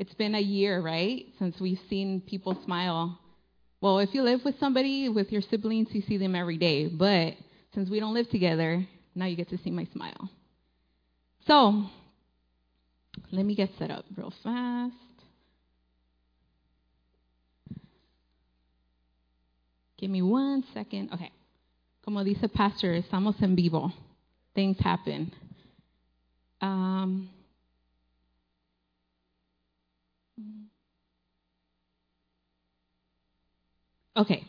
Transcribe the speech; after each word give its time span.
It's 0.00 0.14
been 0.14 0.34
a 0.34 0.40
year, 0.40 0.80
right, 0.80 1.26
since 1.38 1.60
we've 1.60 1.78
seen 1.90 2.22
people 2.22 2.56
smile. 2.64 3.18
Well, 3.82 3.98
if 3.98 4.14
you 4.14 4.22
live 4.22 4.40
with 4.46 4.58
somebody, 4.58 5.10
with 5.10 5.30
your 5.30 5.42
siblings, 5.42 5.88
you 5.90 6.00
see 6.00 6.16
them 6.16 6.34
every 6.34 6.56
day. 6.56 6.86
But 6.86 7.34
since 7.74 7.90
we 7.90 8.00
don't 8.00 8.14
live 8.14 8.30
together, 8.30 8.86
now 9.14 9.26
you 9.26 9.36
get 9.36 9.50
to 9.50 9.58
see 9.58 9.70
my 9.70 9.86
smile. 9.92 10.30
So, 11.46 11.84
let 13.30 13.44
me 13.44 13.54
get 13.54 13.68
set 13.78 13.90
up 13.90 14.06
real 14.16 14.32
fast. 14.42 14.94
Give 19.98 20.08
me 20.08 20.22
one 20.22 20.64
second. 20.72 21.10
Okay. 21.12 21.30
Como 22.06 22.24
dice 22.24 22.48
Pastor, 22.50 22.94
estamos 22.94 23.34
en 23.42 23.54
vivo. 23.54 23.92
Things 24.54 24.78
happen. 24.80 25.30
Um, 26.62 27.28
okay. 34.16 34.44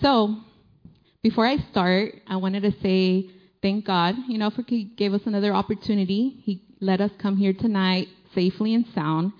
So, 0.00 0.36
before 1.22 1.46
I 1.46 1.56
start, 1.70 2.14
I 2.26 2.36
wanted 2.36 2.62
to 2.62 2.72
say 2.82 3.30
thank 3.62 3.86
God, 3.86 4.14
you 4.28 4.38
know, 4.38 4.50
for 4.50 4.62
He 4.66 4.84
gave 4.84 5.12
us 5.12 5.22
another 5.26 5.52
opportunity. 5.52 6.40
He 6.42 6.62
let 6.80 7.00
us 7.00 7.10
come 7.20 7.36
here 7.36 7.52
tonight 7.52 8.08
safely 8.34 8.74
and 8.74 8.84
sound. 8.94 9.32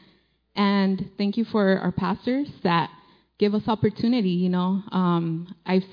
And 0.57 1.11
thank 1.17 1.37
you 1.37 1.45
for 1.45 1.79
our 1.79 1.93
pastors 1.93 2.49
that 2.65 2.91
give 3.39 3.55
us 3.55 3.63
opportunity, 3.69 4.31
you 4.31 4.49
know. 4.49 4.83
Um, 4.91 5.55
I've, 5.65 5.85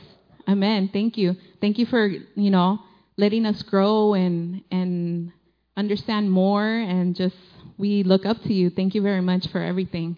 amen. 0.48 0.90
Thank 0.92 1.18
you. 1.18 1.36
Thank 1.62 1.78
you 1.78 1.86
for, 1.86 2.08
you 2.08 2.50
know, 2.50 2.80
letting 3.18 3.46
us 3.46 3.62
grow 3.62 4.16
and, 4.16 4.64
and 4.72 5.32
understand 5.78 6.32
more 6.32 6.66
and 6.66 7.16
just, 7.16 7.36
we 7.78 8.04
look 8.04 8.26
up 8.26 8.42
to 8.44 8.54
you. 8.54 8.70
Thank 8.70 8.96
you 8.96 9.02
very 9.02 9.22
much 9.22 9.48
for 9.52 9.62
everything. 9.62 10.18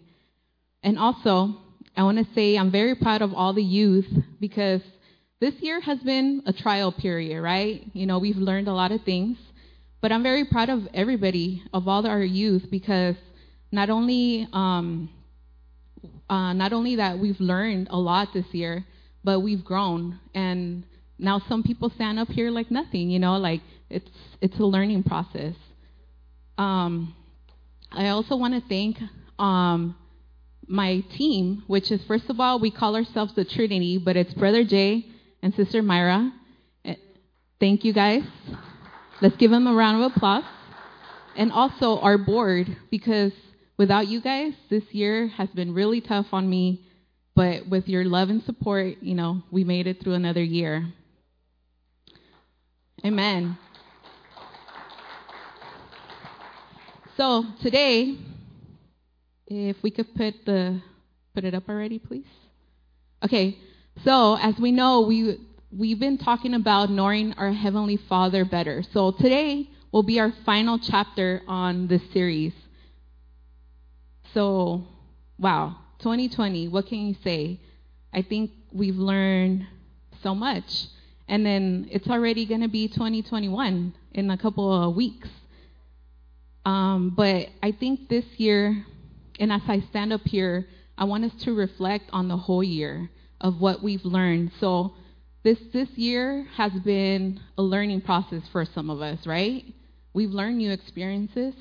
And 0.84 0.98
also, 1.00 1.56
I 1.96 2.04
want 2.04 2.20
to 2.20 2.34
say 2.36 2.58
I'm 2.58 2.72
very 2.72 2.95
proud 2.95 3.22
of 3.22 3.34
all 3.34 3.54
the 3.54 3.64
youth 3.64 4.08
because 4.40 4.81
this 5.40 5.54
year 5.59 5.80
has 5.81 6.00
been 6.00 6.44
a 6.46 6.54
trial 6.54 6.92
period, 6.92 7.42
right? 7.42 7.84
You 7.94 8.06
know, 8.06 8.20
we've 8.20 8.38
learned 8.38 8.68
a 8.68 8.73
lot 8.73 8.92
of 8.92 9.04
things, 9.04 9.38
but 10.02 10.12
I'm 10.12 10.23
very 10.23 10.46
proud 10.46 10.70
of 10.70 10.88
everybody, 10.94 11.64
of 11.74 11.88
all 11.88 12.06
our 12.06 12.24
youth, 12.24 12.64
because 12.70 13.16
not 13.72 13.90
only 13.90 14.48
um, 14.53 15.09
uh, 16.30 16.53
not 16.53 16.74
only 16.74 16.98
that 16.98 17.20
we've 17.20 17.40
learned 17.40 17.88
a 17.90 17.98
lot 17.98 18.30
this 18.34 18.46
year, 18.52 18.86
but 19.24 19.40
we've 19.40 19.64
grown, 19.64 20.20
and 20.34 20.84
now 21.20 21.42
some 21.50 21.64
people 21.64 21.90
stand 21.96 22.20
up 22.20 22.28
here 22.30 22.50
like 22.50 22.70
nothing. 22.70 23.09
You 23.09 23.20
know, 23.20 23.38
like 23.38 23.62
it's 23.90 24.10
it's 24.42 24.58
a 24.60 24.64
learning 24.64 25.04
process. 25.04 25.56
Um, 26.58 27.16
I 27.92 28.10
also 28.10 28.36
want 28.36 28.54
to 28.54 28.68
thank 28.68 28.98
um, 29.40 29.96
my 30.68 31.02
team, 31.16 31.64
which 31.68 31.92
is 31.92 32.02
first 32.04 32.30
of 32.30 32.40
all 32.40 32.60
we 32.60 32.72
call 32.72 32.96
ourselves 32.96 33.34
the 33.36 33.46
Trinity, 33.46 33.98
but 33.98 34.18
it's 34.18 34.34
Brother 34.34 34.64
Jay 34.64 35.06
and 35.42 35.54
Sister 35.56 35.82
Myra. 35.82 36.32
Eh, 36.86 36.96
thank 37.60 37.86
you 37.86 37.94
guys. 37.94 38.24
Let's 39.22 39.38
give 39.38 39.52
them 39.52 39.68
a 39.68 39.74
round 39.74 40.04
of 40.04 40.12
applause. 40.12 40.44
And 41.36 41.52
also 41.52 42.00
our 42.00 42.18
board, 42.18 42.76
because 42.90 43.32
without 43.78 44.08
you 44.08 44.22
guys, 44.22 44.54
this 44.70 44.84
year 44.92 45.28
has 45.28 45.50
been 45.50 45.74
really 45.74 46.02
tough 46.02 46.28
on 46.32 46.50
me. 46.50 46.84
But 47.36 47.68
with 47.70 47.88
your 47.88 48.04
love 48.04 48.30
and 48.30 48.44
support, 48.44 48.98
you 49.02 49.14
know, 49.14 49.44
we 49.52 49.64
made 49.64 49.86
it 49.86 50.02
through 50.02 50.14
another 50.14 50.42
year. 50.42 50.88
Amen. 53.06 53.58
So 57.18 57.44
today, 57.64 58.16
if 59.48 59.82
we 59.82 59.90
could 59.90 60.14
put 60.14 60.36
the 60.46 60.80
put 61.34 61.46
it 61.46 61.56
up 61.56 61.68
already, 61.68 61.98
please. 61.98 62.28
Okay. 63.26 63.58
So 64.06 64.38
as 64.38 64.56
we 64.59 64.72
know, 64.72 65.02
we 65.02 65.40
we've 65.76 66.00
been 66.00 66.19
talking 66.19 66.53
about 66.53 66.91
knowing 66.91 67.34
our 67.34 67.52
heavenly 67.52 67.97
Father 67.97 68.46
better. 68.46 68.84
So 68.94 69.09
today 69.12 69.68
will 69.91 70.03
be 70.03 70.19
our 70.19 70.31
final 70.46 70.78
chapter 70.78 71.41
on 71.47 71.88
this 71.88 72.03
series. 72.14 72.53
So, 74.36 74.86
wow, 75.40 75.75
2020, 76.00 76.68
what 76.68 76.86
can 76.86 77.08
you 77.08 77.16
say? 77.24 77.59
I 78.14 78.22
think 78.22 78.52
we've 78.72 78.97
learned 78.97 79.66
so 80.22 80.36
much. 80.36 80.86
And 81.28 81.44
then 81.44 81.88
it's 81.90 82.08
already 82.08 82.46
going 82.46 82.62
to 82.62 82.68
be 82.68 82.88
2021 82.88 83.96
in 84.14 84.30
a 84.30 84.38
couple 84.38 84.72
of 84.72 84.96
weeks. 84.96 85.30
Um, 86.67 87.13
but 87.16 87.47
I 87.63 87.72
think 87.72 88.09
this 88.09 88.25
year, 88.35 88.85
and 89.39 89.53
as 89.53 89.61
I 89.69 89.79
stand 89.89 90.11
up 90.11 90.25
here, 90.25 90.67
I 90.97 91.05
want 91.05 91.23
us 91.23 91.31
to 91.45 91.55
reflect 91.55 92.09
on 92.11 92.28
the 92.28 92.35
whole 92.35 92.61
year 92.61 93.09
of 93.39 93.61
what 93.61 93.81
we've 93.81 94.03
learned. 94.03 94.51
So 94.59 94.94
this 95.45 95.57
this 95.72 95.88
year 95.95 96.45
has 96.57 96.73
been 96.83 97.39
a 97.57 97.61
learning 97.63 98.01
process 98.01 98.41
for 98.51 98.66
some 98.66 98.89
of 98.89 99.01
us, 99.01 99.25
right? 99.25 99.63
We've 100.13 100.31
learned 100.31 100.57
new 100.57 100.72
experiences. 100.72 101.53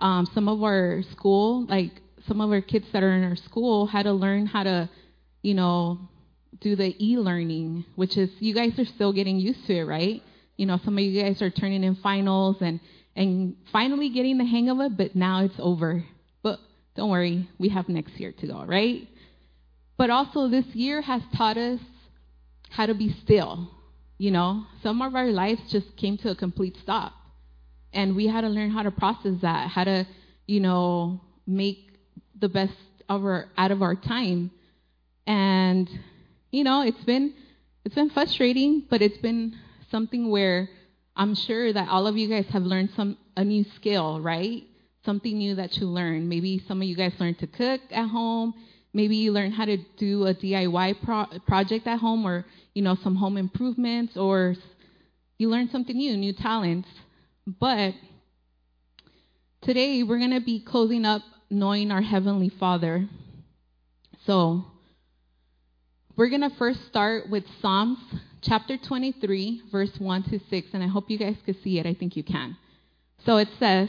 Um, 0.00 0.26
some 0.34 0.48
of 0.48 0.60
our 0.64 1.04
school, 1.12 1.64
like 1.66 1.92
some 2.26 2.40
of 2.40 2.50
our 2.50 2.60
kids 2.60 2.86
that 2.92 3.04
are 3.04 3.12
in 3.12 3.22
our 3.22 3.36
school, 3.36 3.86
had 3.86 4.04
to 4.04 4.12
learn 4.12 4.46
how 4.46 4.64
to, 4.64 4.90
you 5.42 5.54
know, 5.54 6.00
do 6.60 6.74
the 6.74 6.96
e-learning, 6.98 7.84
which 7.94 8.16
is 8.16 8.28
you 8.40 8.56
guys 8.56 8.76
are 8.76 8.86
still 8.86 9.12
getting 9.12 9.38
used 9.38 9.64
to 9.68 9.76
it, 9.76 9.84
right? 9.84 10.20
You 10.56 10.66
know, 10.66 10.80
some 10.84 10.98
of 10.98 11.04
you 11.04 11.22
guys 11.22 11.40
are 11.42 11.50
turning 11.50 11.84
in 11.84 11.94
finals 11.94 12.56
and 12.60 12.80
and 13.16 13.56
finally 13.72 14.10
getting 14.10 14.38
the 14.38 14.44
hang 14.44 14.68
of 14.68 14.80
it, 14.80 14.96
but 14.96 15.16
now 15.16 15.44
it's 15.44 15.58
over. 15.58 16.04
But 16.42 16.60
don't 16.94 17.10
worry, 17.10 17.48
we 17.58 17.68
have 17.70 17.88
next 17.88 18.18
year 18.20 18.32
to 18.32 18.46
go, 18.46 18.64
right? 18.64 19.08
But 19.96 20.10
also, 20.10 20.48
this 20.48 20.66
year 20.74 21.02
has 21.02 21.22
taught 21.36 21.56
us 21.56 21.80
how 22.70 22.86
to 22.86 22.94
be 22.94 23.12
still. 23.24 23.68
You 24.18 24.30
know, 24.30 24.64
some 24.82 25.02
of 25.02 25.14
our 25.14 25.28
lives 25.28 25.60
just 25.70 25.96
came 25.96 26.16
to 26.18 26.30
a 26.30 26.34
complete 26.34 26.76
stop. 26.82 27.12
And 27.92 28.14
we 28.14 28.26
had 28.26 28.42
to 28.42 28.48
learn 28.48 28.70
how 28.70 28.82
to 28.82 28.90
process 28.90 29.40
that, 29.42 29.68
how 29.68 29.84
to, 29.84 30.06
you 30.46 30.60
know, 30.60 31.20
make 31.46 31.98
the 32.38 32.48
best 32.48 32.74
of 33.08 33.24
our, 33.24 33.46
out 33.56 33.70
of 33.70 33.82
our 33.82 33.94
time. 33.94 34.50
And, 35.26 35.88
you 36.50 36.64
know, 36.64 36.82
it's 36.82 37.02
been, 37.04 37.34
it's 37.84 37.94
been 37.94 38.10
frustrating, 38.10 38.84
but 38.88 39.02
it's 39.02 39.18
been 39.18 39.56
something 39.90 40.30
where 40.30 40.68
I'm 41.18 41.34
sure 41.34 41.72
that 41.72 41.88
all 41.88 42.06
of 42.06 42.16
you 42.16 42.28
guys 42.28 42.46
have 42.52 42.62
learned 42.62 42.90
some, 42.94 43.18
a 43.36 43.42
new 43.42 43.64
skill, 43.74 44.20
right? 44.20 44.62
Something 45.04 45.38
new 45.38 45.56
that 45.56 45.76
you 45.76 45.86
learned. 45.86 46.28
Maybe 46.28 46.62
some 46.68 46.80
of 46.80 46.86
you 46.86 46.94
guys 46.94 47.12
learned 47.18 47.40
to 47.40 47.48
cook 47.48 47.80
at 47.90 48.08
home. 48.08 48.54
Maybe 48.94 49.16
you 49.16 49.32
learned 49.32 49.54
how 49.54 49.64
to 49.64 49.78
do 49.96 50.26
a 50.26 50.34
DIY 50.34 51.02
pro- 51.02 51.26
project 51.40 51.88
at 51.88 51.98
home 51.98 52.24
or, 52.24 52.46
you 52.72 52.82
know, 52.82 52.96
some 53.02 53.16
home 53.16 53.36
improvements 53.36 54.16
or 54.16 54.54
you 55.38 55.48
learned 55.50 55.70
something 55.72 55.96
new, 55.96 56.16
new 56.16 56.32
talents. 56.32 56.88
But 57.46 57.94
today 59.62 60.04
we're 60.04 60.18
going 60.18 60.30
to 60.30 60.40
be 60.40 60.60
closing 60.60 61.04
up 61.04 61.22
knowing 61.50 61.90
our 61.90 62.02
Heavenly 62.02 62.48
Father. 62.48 63.08
So 64.24 64.64
we're 66.16 66.28
going 66.28 66.48
to 66.48 66.56
first 66.56 66.86
start 66.86 67.28
with 67.28 67.42
Psalms 67.60 67.98
chapter 68.42 68.76
23, 68.76 69.62
verse 69.70 69.98
1 69.98 70.22
to 70.24 70.40
6. 70.50 70.68
And 70.72 70.82
I 70.82 70.86
hope 70.86 71.10
you 71.10 71.18
guys 71.18 71.36
can 71.44 71.56
see 71.62 71.78
it. 71.78 71.86
I 71.86 71.94
think 71.94 72.16
you 72.16 72.22
can. 72.22 72.56
So 73.24 73.36
it 73.36 73.48
says, 73.58 73.88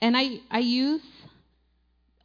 and 0.00 0.16
I, 0.16 0.40
I 0.50 0.60
use 0.60 1.02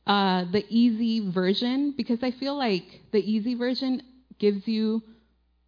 uh, 0.07 0.45
the 0.51 0.65
easy 0.69 1.31
version 1.31 1.93
because 1.97 2.19
I 2.21 2.31
feel 2.31 2.55
like 2.57 3.01
the 3.11 3.19
easy 3.19 3.55
version 3.55 4.01
gives 4.39 4.67
you 4.67 5.01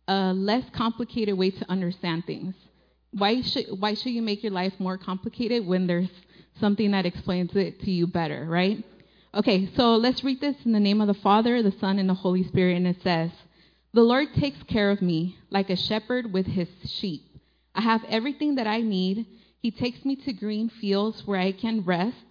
a 0.07 0.33
less 0.33 0.63
complicated 0.73 1.37
way 1.37 1.51
to 1.51 1.69
understand 1.69 2.25
things. 2.25 2.55
Why 3.11 3.41
should 3.41 3.65
why 3.79 3.93
should 3.93 4.11
you 4.11 4.21
make 4.21 4.43
your 4.43 4.51
life 4.51 4.73
more 4.79 4.97
complicated 4.97 5.65
when 5.65 5.87
there's 5.87 6.09
something 6.59 6.91
that 6.91 7.05
explains 7.05 7.55
it 7.55 7.79
to 7.81 7.91
you 7.91 8.07
better, 8.07 8.45
right? 8.45 8.83
Okay, 9.33 9.69
so 9.75 9.95
let's 9.95 10.23
read 10.23 10.41
this 10.41 10.55
in 10.65 10.71
the 10.71 10.79
name 10.79 11.01
of 11.01 11.07
the 11.07 11.13
Father, 11.13 11.61
the 11.61 11.73
Son, 11.79 11.99
and 11.99 12.09
the 12.09 12.13
Holy 12.13 12.43
Spirit, 12.47 12.77
and 12.77 12.87
it 12.87 12.97
says, 13.03 13.31
"The 13.97 14.03
Lord 14.03 14.35
takes 14.35 14.61
care 14.61 14.91
of 14.91 15.01
me 15.01 15.39
like 15.49 15.71
a 15.71 15.75
shepherd 15.75 16.31
with 16.31 16.45
his 16.45 16.67
sheep. 16.85 17.23
I 17.73 17.81
have 17.81 18.03
everything 18.03 18.53
that 18.53 18.67
I 18.67 18.79
need. 18.79 19.25
He 19.59 19.71
takes 19.71 20.05
me 20.05 20.15
to 20.17 20.33
green 20.33 20.69
fields 20.69 21.25
where 21.25 21.39
I 21.39 21.51
can 21.51 21.81
rest. 21.81 22.23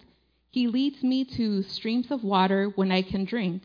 He 0.49 0.65
leads 0.67 1.03
me 1.03 1.25
to 1.25 1.63
streams 1.63 2.09
of 2.09 2.23
water 2.23 2.71
when 2.77 2.89
I 2.89 3.01
can 3.01 3.25
drink. 3.25 3.63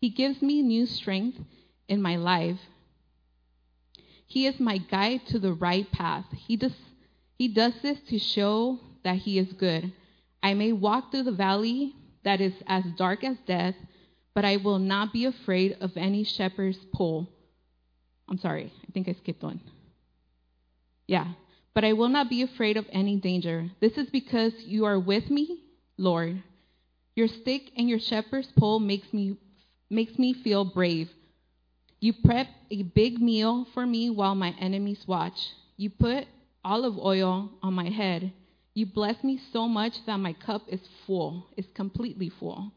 He 0.00 0.10
gives 0.10 0.40
me 0.40 0.62
new 0.62 0.86
strength 0.86 1.38
in 1.88 2.00
my 2.00 2.14
life. 2.14 2.60
He 4.26 4.46
is 4.46 4.60
my 4.60 4.78
guide 4.78 5.26
to 5.26 5.40
the 5.40 5.52
right 5.52 5.90
path. 5.90 6.26
He 6.30 6.54
does, 6.56 6.76
he 7.36 7.48
does 7.48 7.74
this 7.82 7.98
to 8.10 8.20
show 8.20 8.78
that 9.02 9.16
He 9.16 9.40
is 9.40 9.52
good. 9.54 9.92
I 10.40 10.54
may 10.54 10.72
walk 10.72 11.10
through 11.10 11.24
the 11.24 11.32
valley 11.32 11.96
that 12.22 12.40
is 12.40 12.54
as 12.68 12.84
dark 12.96 13.24
as 13.24 13.38
death, 13.44 13.74
but 14.36 14.44
I 14.44 14.56
will 14.58 14.78
not 14.78 15.12
be 15.12 15.24
afraid 15.24 15.76
of 15.80 15.96
any 15.96 16.22
shepherd's 16.22 16.78
pole. 16.94 17.28
I'm 18.30 18.38
sorry, 18.38 18.72
I 18.88 18.92
think 18.92 19.08
I 19.08 19.12
skipped 19.12 19.42
one. 19.42 19.60
Yeah, 21.06 21.26
but 21.74 21.84
I 21.84 21.92
will 21.94 22.08
not 22.08 22.30
be 22.30 22.42
afraid 22.42 22.76
of 22.76 22.86
any 22.92 23.16
danger. 23.16 23.68
This 23.80 23.98
is 23.98 24.08
because 24.10 24.52
you 24.64 24.84
are 24.84 24.98
with 24.98 25.28
me 25.30 25.64
Lord. 26.00 26.42
Your 27.14 27.28
stick 27.28 27.72
and 27.76 27.86
your 27.86 27.98
shepherd's 27.98 28.50
pole 28.58 28.80
makes 28.80 29.12
me 29.12 29.36
makes 29.90 30.18
me 30.18 30.32
feel 30.32 30.64
brave. 30.64 31.10
You 32.00 32.14
prep 32.24 32.46
a 32.70 32.82
big 32.82 33.20
meal 33.20 33.66
for 33.74 33.84
me 33.86 34.08
while 34.08 34.34
my 34.34 34.54
enemies 34.58 35.04
watch. 35.06 35.38
You 35.76 35.90
put 35.90 36.26
olive 36.64 36.96
oil 36.96 37.50
on 37.62 37.74
my 37.74 37.90
head. 37.90 38.32
You 38.72 38.86
bless 38.86 39.22
me 39.22 39.38
so 39.52 39.68
much 39.68 40.06
that 40.06 40.16
my 40.16 40.32
cup 40.32 40.62
is 40.68 40.80
full, 41.06 41.48
is 41.58 41.66
completely 41.74 42.30
full. 42.30 42.72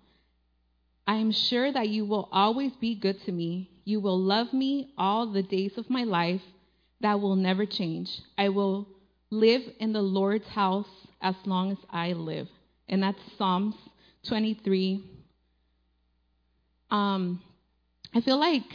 I 1.08 1.16
am 1.16 1.32
sure 1.32 1.72
that 1.72 1.88
you 1.88 2.04
will 2.04 2.28
always 2.32 2.74
be 2.74 2.96
good 2.96 3.22
to 3.24 3.32
me. 3.32 3.70
You 3.86 4.00
will 4.00 4.20
love 4.20 4.54
me 4.54 4.94
all 4.98 5.28
the 5.28 5.44
days 5.44 5.78
of 5.78 5.90
my 5.90 6.04
life. 6.04 6.42
That 7.02 7.20
will 7.20 7.36
never 7.36 7.66
change. 7.66 8.22
I 8.38 8.50
will 8.50 8.88
live 9.30 9.64
in 9.80 9.94
the 9.94 10.02
Lord's 10.02 10.48
house 10.48 10.88
as 11.22 11.36
long 11.46 11.72
as 11.72 11.78
I 11.90 12.14
live. 12.14 12.48
And 12.88 13.04
that's 13.04 13.20
Psalms 13.38 13.76
23. 14.28 15.04
Um, 16.92 17.42
I 18.14 18.22
feel 18.22 18.40
like 18.40 18.72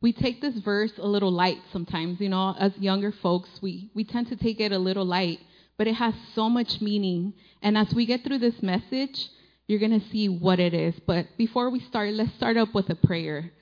we 0.00 0.12
take 0.12 0.40
this 0.40 0.56
verse 0.58 0.92
a 0.98 1.06
little 1.06 1.30
light 1.30 1.58
sometimes, 1.72 2.20
you 2.20 2.28
know, 2.28 2.56
as 2.58 2.76
younger 2.78 3.12
folks, 3.12 3.48
we, 3.62 3.90
we 3.94 4.02
tend 4.04 4.28
to 4.28 4.36
take 4.36 4.60
it 4.60 4.72
a 4.72 4.78
little 4.78 5.04
light, 5.04 5.38
but 5.78 5.86
it 5.86 5.94
has 5.94 6.14
so 6.34 6.48
much 6.48 6.80
meaning. 6.80 7.34
And 7.62 7.78
as 7.78 7.94
we 7.94 8.04
get 8.06 8.24
through 8.24 8.38
this 8.38 8.60
message, 8.62 9.28
you're 9.68 9.78
going 9.78 9.98
to 9.98 10.08
see 10.08 10.28
what 10.28 10.58
it 10.58 10.74
is. 10.74 10.94
But 11.06 11.26
before 11.36 11.70
we 11.70 11.80
start, 11.80 12.12
let's 12.14 12.34
start 12.34 12.56
up 12.56 12.74
with 12.74 12.90
a 12.90 12.96
prayer. 12.96 13.52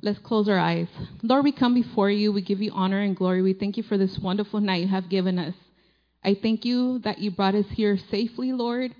Let's 0.00 0.18
close 0.20 0.48
our 0.48 0.58
eyes. 0.58 0.88
Lord, 1.22 1.44
we 1.44 1.52
come 1.52 1.74
before 1.74 2.10
you. 2.10 2.32
We 2.32 2.42
give 2.42 2.60
you 2.60 2.70
honor 2.72 3.00
and 3.00 3.16
glory. 3.16 3.42
We 3.42 3.52
thank 3.54 3.76
you 3.76 3.82
for 3.82 3.98
this 3.98 4.18
wonderful 4.18 4.60
night 4.60 4.82
you 4.82 4.88
have 4.88 5.08
given 5.08 5.38
us. 5.38 5.54
I 6.22 6.36
thank 6.40 6.64
you 6.64 7.00
that 7.00 7.18
you 7.18 7.30
brought 7.30 7.54
us 7.54 7.66
here 7.70 7.98
safely, 8.10 8.52
Lord. 8.52 8.94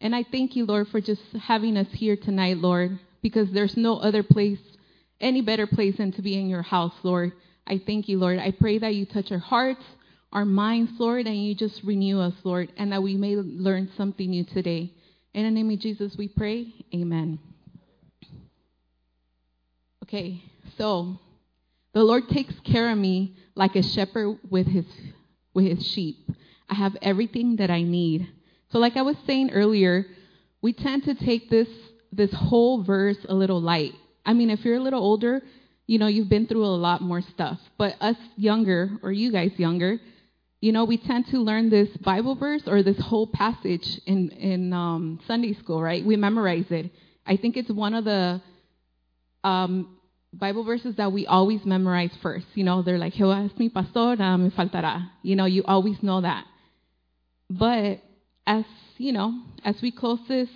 And 0.00 0.14
I 0.14 0.24
thank 0.24 0.56
you, 0.56 0.66
Lord, 0.66 0.88
for 0.88 1.00
just 1.00 1.22
having 1.40 1.76
us 1.76 1.86
here 1.92 2.16
tonight, 2.16 2.58
Lord, 2.58 2.98
because 3.22 3.52
there's 3.52 3.76
no 3.76 3.98
other 3.98 4.22
place 4.24 4.58
any 5.22 5.40
better 5.40 5.66
place 5.66 5.96
than 5.96 6.12
to 6.12 6.22
be 6.22 6.34
in 6.34 6.48
your 6.48 6.62
house, 6.62 6.92
Lord. 7.02 7.32
I 7.66 7.80
thank 7.86 8.08
you, 8.08 8.18
Lord. 8.18 8.38
I 8.38 8.50
pray 8.50 8.78
that 8.78 8.94
you 8.94 9.06
touch 9.06 9.30
our 9.30 9.38
hearts, 9.38 9.84
our 10.32 10.44
minds, 10.44 10.92
Lord, 10.98 11.26
and 11.26 11.36
you 11.36 11.54
just 11.54 11.82
renew 11.84 12.20
us, 12.20 12.34
Lord, 12.42 12.72
and 12.76 12.92
that 12.92 13.02
we 13.02 13.16
may 13.16 13.36
learn 13.36 13.90
something 13.96 14.28
new 14.28 14.44
today. 14.44 14.92
In 15.32 15.44
the 15.44 15.50
name 15.50 15.70
of 15.70 15.78
Jesus, 15.78 16.16
we 16.18 16.28
pray. 16.28 16.74
Amen. 16.92 17.38
Okay, 20.14 20.42
so 20.76 21.18
the 21.94 22.04
Lord 22.04 22.28
takes 22.28 22.52
care 22.66 22.90
of 22.90 22.98
me 22.98 23.34
like 23.54 23.76
a 23.76 23.82
shepherd 23.82 24.38
with 24.50 24.66
his 24.66 24.84
with 25.54 25.64
his 25.64 25.86
sheep. 25.86 26.30
I 26.68 26.74
have 26.74 26.94
everything 27.00 27.56
that 27.56 27.70
I 27.70 27.80
need. 27.80 28.28
So 28.72 28.78
like 28.78 28.98
I 28.98 29.00
was 29.00 29.16
saying 29.26 29.52
earlier, 29.52 30.04
we 30.60 30.74
tend 30.74 31.04
to 31.04 31.14
take 31.14 31.48
this 31.48 31.68
this 32.12 32.30
whole 32.30 32.82
verse 32.82 33.16
a 33.26 33.34
little 33.34 33.58
light. 33.58 33.94
I 34.26 34.34
mean, 34.34 34.50
if 34.50 34.66
you're 34.66 34.76
a 34.76 34.82
little 34.82 35.02
older, 35.02 35.40
you 35.86 35.98
know, 35.98 36.08
you've 36.08 36.28
been 36.28 36.46
through 36.46 36.66
a 36.66 36.76
lot 36.76 37.00
more 37.00 37.22
stuff. 37.22 37.58
But 37.78 37.96
us 37.98 38.16
younger, 38.36 38.90
or 39.02 39.12
you 39.12 39.32
guys 39.32 39.52
younger, 39.56 39.98
you 40.60 40.72
know, 40.72 40.84
we 40.84 40.98
tend 40.98 41.28
to 41.28 41.38
learn 41.38 41.70
this 41.70 41.88
Bible 41.96 42.34
verse 42.34 42.64
or 42.66 42.82
this 42.82 43.00
whole 43.00 43.28
passage 43.28 43.98
in 44.04 44.28
in 44.32 44.74
um, 44.74 45.20
Sunday 45.26 45.54
school, 45.54 45.80
right? 45.80 46.04
We 46.04 46.16
memorize 46.16 46.70
it. 46.70 46.90
I 47.26 47.38
think 47.38 47.56
it's 47.56 47.70
one 47.70 47.94
of 47.94 48.04
the 48.04 48.42
um, 49.42 49.96
Bible 50.32 50.64
verses 50.64 50.96
that 50.96 51.12
we 51.12 51.26
always 51.26 51.64
memorize 51.64 52.12
first. 52.22 52.46
You 52.54 52.64
know, 52.64 52.82
they're 52.82 52.98
like, 52.98 53.14
Jehová 53.14 53.50
es 53.50 53.58
mi 53.58 53.68
pastor, 53.68 54.16
nada 54.16 54.38
me 54.38 54.50
faltará. 54.50 55.10
You 55.22 55.36
know, 55.36 55.44
you 55.44 55.62
always 55.64 56.02
know 56.02 56.22
that. 56.22 56.44
But 57.50 58.00
as 58.46 58.64
you 58.96 59.12
know, 59.12 59.42
as 59.64 59.80
we 59.82 59.90
close 59.90 60.20
this 60.28 60.48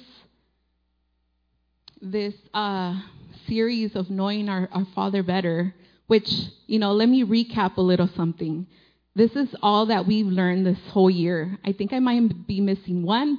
this 2.00 2.34
uh, 2.54 3.00
series 3.46 3.94
of 3.96 4.10
knowing 4.10 4.48
our, 4.48 4.68
our 4.72 4.86
Father 4.94 5.22
better, 5.22 5.74
which, 6.06 6.30
you 6.66 6.78
know, 6.78 6.92
let 6.92 7.08
me 7.08 7.24
recap 7.24 7.76
a 7.76 7.80
little 7.80 8.08
something. 8.08 8.66
This 9.14 9.32
is 9.32 9.48
all 9.62 9.86
that 9.86 10.06
we've 10.06 10.26
learned 10.26 10.66
this 10.66 10.78
whole 10.90 11.10
year. 11.10 11.58
I 11.64 11.72
think 11.72 11.92
I 11.92 12.00
might 12.00 12.46
be 12.46 12.60
missing 12.60 13.02
one. 13.02 13.38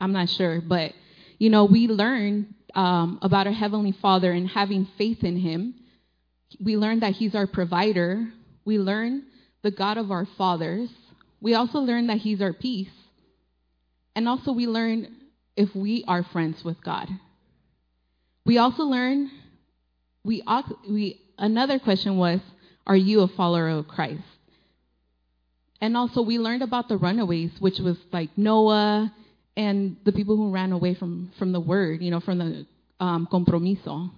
I'm 0.00 0.12
not 0.12 0.28
sure. 0.28 0.60
But, 0.60 0.92
you 1.38 1.48
know, 1.48 1.64
we 1.64 1.88
learned 1.88 2.54
um, 2.76 3.18
about 3.22 3.46
our 3.46 3.52
Heavenly 3.52 3.92
Father 4.00 4.30
and 4.30 4.46
having 4.46 4.86
faith 4.98 5.24
in 5.24 5.36
Him. 5.36 5.74
We 6.60 6.76
learn 6.76 7.00
that 7.00 7.14
He's 7.14 7.34
our 7.34 7.46
provider. 7.46 8.28
We 8.64 8.78
learn 8.78 9.24
the 9.62 9.70
God 9.70 9.96
of 9.96 10.12
our 10.12 10.26
fathers. 10.38 10.90
We 11.40 11.54
also 11.54 11.78
learn 11.78 12.06
that 12.08 12.18
He's 12.18 12.40
our 12.40 12.52
peace. 12.52 12.90
And 14.14 14.28
also, 14.28 14.52
we 14.52 14.66
learn 14.66 15.08
if 15.56 15.74
we 15.74 16.04
are 16.06 16.22
friends 16.22 16.62
with 16.62 16.82
God. 16.84 17.08
We 18.44 18.58
also 18.58 18.84
learn, 18.84 19.30
we, 20.24 20.42
we, 20.88 21.20
another 21.38 21.78
question 21.78 22.16
was, 22.16 22.40
are 22.86 22.96
you 22.96 23.20
a 23.20 23.28
follower 23.28 23.68
of 23.70 23.88
Christ? 23.88 24.22
And 25.80 25.96
also, 25.96 26.22
we 26.22 26.38
learned 26.38 26.62
about 26.62 26.88
the 26.88 26.96
runaways, 26.96 27.52
which 27.58 27.78
was 27.78 27.96
like 28.12 28.30
Noah 28.36 29.12
and 29.56 29.96
the 30.04 30.12
people 30.12 30.36
who 30.36 30.50
ran 30.50 30.72
away 30.72 30.94
from, 30.94 31.32
from 31.38 31.52
the 31.52 31.60
word, 31.60 32.02
you 32.02 32.10
know, 32.10 32.20
from 32.20 32.38
the 32.38 32.66
um, 33.00 33.26
compromiso. 33.30 34.10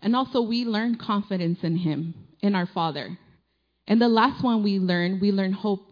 And 0.00 0.14
also, 0.16 0.42
we 0.42 0.64
learned 0.64 0.98
confidence 0.98 1.58
in 1.62 1.76
Him, 1.76 2.14
in 2.40 2.54
our 2.54 2.66
Father. 2.66 3.18
And 3.86 4.00
the 4.00 4.08
last 4.08 4.42
one 4.42 4.62
we 4.62 4.78
learned, 4.78 5.20
we 5.20 5.32
learned 5.32 5.54
hope. 5.54 5.86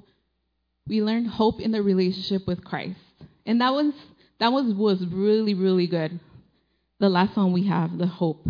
We 0.86 1.02
learned 1.02 1.28
hope 1.28 1.60
in 1.60 1.70
the 1.70 1.82
relationship 1.82 2.46
with 2.46 2.64
Christ. 2.64 2.98
And 3.46 3.60
that 3.60 3.72
was 3.72 3.92
that 4.40 4.52
was 4.52 4.74
was 4.74 5.06
really 5.06 5.54
really 5.54 5.86
good 5.86 6.18
the 7.02 7.08
last 7.08 7.36
one 7.36 7.52
we 7.52 7.66
have, 7.66 7.98
the 7.98 8.06
hope. 8.06 8.46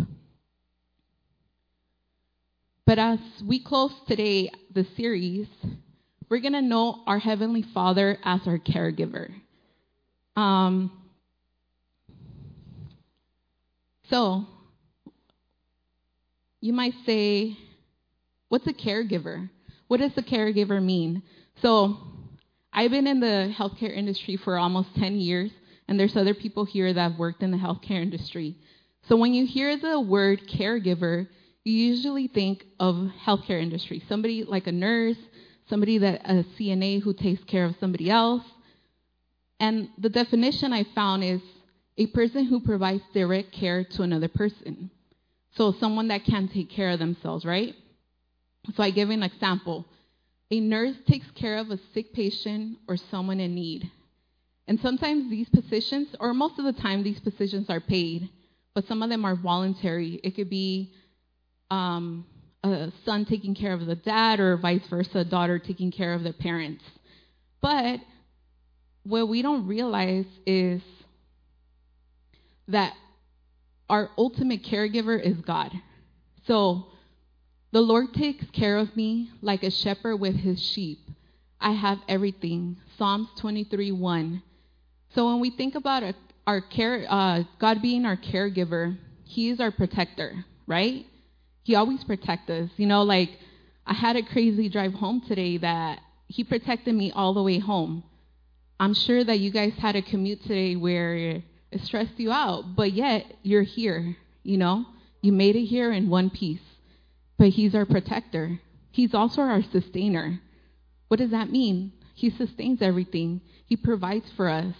But 2.85 2.99
as 2.99 3.17
we 3.43 3.59
close 3.59 3.91
today, 4.07 4.51
the 4.71 4.85
series, 4.95 5.47
we're 6.29 6.39
going 6.39 6.53
to 6.53 6.61
know 6.61 7.01
our 7.07 7.17
Heavenly 7.17 7.63
Father 7.63 8.19
as 8.23 8.41
our 8.45 8.59
caregiver. 8.59 9.33
Um, 10.35 10.91
so, 14.09 14.45
you 16.61 16.73
might 16.73 16.93
say, 17.05 17.57
what's 18.49 18.67
a 18.67 18.73
caregiver? 18.73 19.49
What 19.87 19.99
does 19.99 20.11
a 20.17 20.23
caregiver 20.23 20.83
mean? 20.83 21.23
So, 21.61 21.97
I've 22.71 22.91
been 22.91 23.05
in 23.05 23.19
the 23.19 23.53
healthcare 23.55 23.95
industry 23.95 24.35
for 24.35 24.57
almost 24.57 24.95
10 24.95 25.17
years, 25.17 25.51
and 25.87 25.99
there's 25.99 26.15
other 26.15 26.33
people 26.33 26.65
here 26.65 26.91
that 26.91 27.11
have 27.11 27.19
worked 27.19 27.43
in 27.43 27.51
the 27.51 27.57
healthcare 27.57 28.01
industry. 28.01 28.55
So 29.07 29.15
when 29.15 29.33
you 29.33 29.45
hear 29.45 29.77
the 29.77 29.99
word 29.99 30.41
caregiver, 30.47 31.27
you 31.63 31.73
usually 31.73 32.27
think 32.27 32.65
of 32.79 32.95
healthcare 33.25 33.61
industry, 33.61 34.03
somebody 34.09 34.43
like 34.43 34.65
a 34.67 34.71
nurse, 34.71 35.17
somebody 35.69 35.99
that 35.99 36.21
a 36.25 36.45
CNA 36.57 37.01
who 37.01 37.13
takes 37.13 37.43
care 37.43 37.65
of 37.65 37.75
somebody 37.79 38.09
else. 38.09 38.43
And 39.63 39.87
the 39.97 40.09
definition 40.09 40.73
I 40.73 40.83
found 40.83 41.23
is 41.23 41.39
a 41.97 42.07
person 42.07 42.43
who 42.43 42.59
provides 42.59 43.01
direct 43.13 43.53
care 43.53 43.85
to 43.85 44.01
another 44.01 44.27
person. 44.27 44.91
So 45.55 45.71
someone 45.79 46.09
that 46.09 46.25
can 46.25 46.49
take 46.49 46.69
care 46.69 46.89
of 46.89 46.99
themselves, 46.99 47.45
right? 47.45 47.73
So 48.75 48.83
I 48.83 48.91
give 48.91 49.09
an 49.09 49.23
example. 49.23 49.85
A 50.51 50.59
nurse 50.59 50.97
takes 51.07 51.31
care 51.31 51.59
of 51.59 51.71
a 51.71 51.79
sick 51.93 52.11
patient 52.11 52.79
or 52.89 52.97
someone 52.97 53.39
in 53.39 53.55
need. 53.55 53.89
And 54.67 54.81
sometimes 54.81 55.29
these 55.29 55.47
positions, 55.47 56.09
or 56.19 56.33
most 56.33 56.59
of 56.59 56.65
the 56.65 56.73
time, 56.73 57.01
these 57.01 57.21
positions 57.21 57.69
are 57.69 57.79
paid, 57.79 58.29
but 58.73 58.85
some 58.85 59.01
of 59.01 59.09
them 59.09 59.23
are 59.23 59.35
voluntary. 59.37 60.19
It 60.25 60.35
could 60.35 60.49
be 60.49 60.91
um, 61.71 62.25
a 62.65 62.91
son 63.05 63.23
taking 63.23 63.55
care 63.55 63.71
of 63.71 63.85
the 63.85 63.95
dad, 63.95 64.41
or 64.41 64.57
vice 64.57 64.85
versa, 64.89 65.19
a 65.19 65.23
daughter 65.23 65.57
taking 65.57 65.89
care 65.89 66.13
of 66.13 66.23
their 66.23 66.33
parents. 66.33 66.83
But 67.61 68.01
what 69.03 69.27
we 69.27 69.41
don't 69.41 69.67
realize 69.67 70.25
is 70.45 70.81
that 72.67 72.93
our 73.89 74.09
ultimate 74.17 74.63
caregiver 74.63 75.21
is 75.21 75.37
God. 75.41 75.71
So 76.47 76.87
the 77.71 77.81
Lord 77.81 78.13
takes 78.13 78.45
care 78.51 78.77
of 78.77 78.95
me 78.95 79.29
like 79.41 79.63
a 79.63 79.71
shepherd 79.71 80.17
with 80.17 80.35
his 80.35 80.61
sheep. 80.61 80.99
I 81.59 81.71
have 81.71 81.99
everything. 82.07 82.77
Psalms 82.97 83.29
23 83.37 83.91
1. 83.91 84.43
So 85.15 85.27
when 85.27 85.39
we 85.39 85.49
think 85.49 85.75
about 85.75 86.03
a, 86.03 86.13
our 86.45 86.61
care, 86.61 87.05
uh, 87.09 87.43
God 87.59 87.81
being 87.81 88.05
our 88.05 88.17
caregiver, 88.17 88.97
He 89.23 89.49
is 89.49 89.59
our 89.59 89.71
protector, 89.71 90.45
right? 90.67 91.05
He 91.63 91.75
always 91.75 92.03
protects 92.03 92.49
us. 92.49 92.69
You 92.77 92.87
know, 92.87 93.03
like 93.03 93.29
I 93.85 93.93
had 93.93 94.17
a 94.17 94.23
crazy 94.23 94.69
drive 94.69 94.93
home 94.93 95.21
today 95.25 95.57
that 95.57 95.99
He 96.27 96.43
protected 96.43 96.95
me 96.95 97.11
all 97.11 97.33
the 97.33 97.43
way 97.43 97.59
home. 97.59 98.03
I'm 98.83 98.93
sure 98.93 99.23
that 99.23 99.39
you 99.39 99.49
guys 99.49 99.71
had 99.79 99.95
a 99.95 100.01
commute 100.01 100.41
today 100.43 100.75
where 100.75 101.15
it 101.15 101.81
stressed 101.83 102.19
you 102.19 102.33
out, 102.33 102.75
but 102.75 102.91
yet 102.91 103.25
you're 103.41 103.63
here. 103.63 104.17
You 104.43 104.57
know, 104.57 104.85
you 105.21 105.31
made 105.31 105.55
it 105.55 105.67
here 105.67 105.93
in 105.93 106.09
one 106.09 106.29
piece. 106.29 106.59
But 107.37 107.47
He's 107.47 107.75
our 107.75 107.85
protector. 107.85 108.59
He's 108.91 109.13
also 109.13 109.41
our 109.41 109.63
sustainer. 109.63 110.41
What 111.07 111.21
does 111.21 111.31
that 111.31 111.49
mean? 111.49 111.93
He 112.13 112.29
sustains 112.29 112.81
everything. 112.81 113.39
He 113.65 113.77
provides 113.77 114.29
for 114.35 114.49
us. 114.49 114.75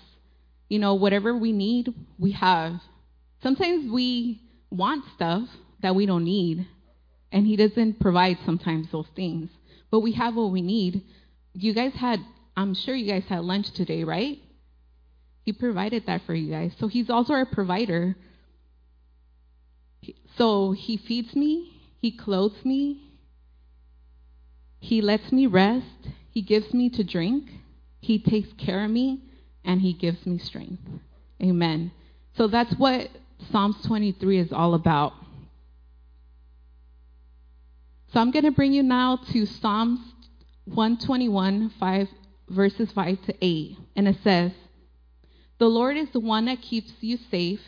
you 0.67 0.79
know, 0.79 0.95
whatever 0.95 1.37
we 1.37 1.51
need, 1.53 1.93
we 2.17 2.31
have. 2.31 2.81
Sometimes 3.41 3.89
we 3.89 4.41
want 4.71 5.05
stuff 5.15 5.47
that 5.81 5.95
we 5.95 6.05
don't 6.05 6.23
need, 6.25 6.67
and 7.31 7.45
He 7.45 7.55
doesn't 7.55 8.01
provide 8.01 8.37
sometimes 8.43 8.87
those 8.91 9.07
things. 9.15 9.49
But 9.91 9.99
we 9.99 10.13
have 10.13 10.35
what 10.35 10.51
we 10.51 10.61
need. 10.61 11.03
You 11.53 11.73
guys 11.73 11.93
had, 11.93 12.19
I'm 12.55 12.73
sure 12.73 12.95
you 12.95 13.11
guys 13.11 13.23
had 13.27 13.43
lunch 13.43 13.71
today, 13.71 14.03
right? 14.03 14.39
He 15.43 15.51
provided 15.51 16.05
that 16.05 16.21
for 16.25 16.33
you 16.33 16.51
guys. 16.51 16.73
So 16.79 16.87
He's 16.87 17.09
also 17.09 17.33
our 17.33 17.45
provider. 17.45 18.15
So 20.37 20.71
He 20.71 20.97
feeds 20.97 21.35
me, 21.35 21.81
He 21.99 22.15
clothes 22.15 22.63
me, 22.63 23.01
He 24.79 25.01
lets 25.01 25.31
me 25.31 25.47
rest, 25.47 26.09
He 26.29 26.41
gives 26.41 26.73
me 26.73 26.89
to 26.91 27.03
drink, 27.03 27.49
He 27.99 28.19
takes 28.19 28.53
care 28.53 28.85
of 28.85 28.91
me, 28.91 29.21
and 29.65 29.81
He 29.81 29.93
gives 29.93 30.25
me 30.25 30.37
strength. 30.37 30.81
Amen. 31.41 31.91
So 32.37 32.47
that's 32.47 32.73
what 32.75 33.09
Psalms 33.51 33.75
23 33.85 34.39
is 34.39 34.53
all 34.53 34.73
about. 34.73 35.13
So 38.13 38.19
I'm 38.19 38.31
going 38.31 38.45
to 38.45 38.51
bring 38.51 38.73
you 38.73 38.83
now 38.83 39.17
to 39.31 39.45
Psalms 39.45 39.99
121, 40.65 41.71
5, 41.79 42.07
verses 42.53 42.91
5 42.91 43.25
to 43.25 43.35
8. 43.41 43.77
And 43.95 44.07
it 44.07 44.17
says, 44.23 44.51
The 45.59 45.67
Lord 45.67 45.97
is 45.97 46.09
the 46.11 46.19
one 46.19 46.45
that 46.45 46.61
keeps 46.61 46.91
you 47.01 47.17
safe. 47.29 47.61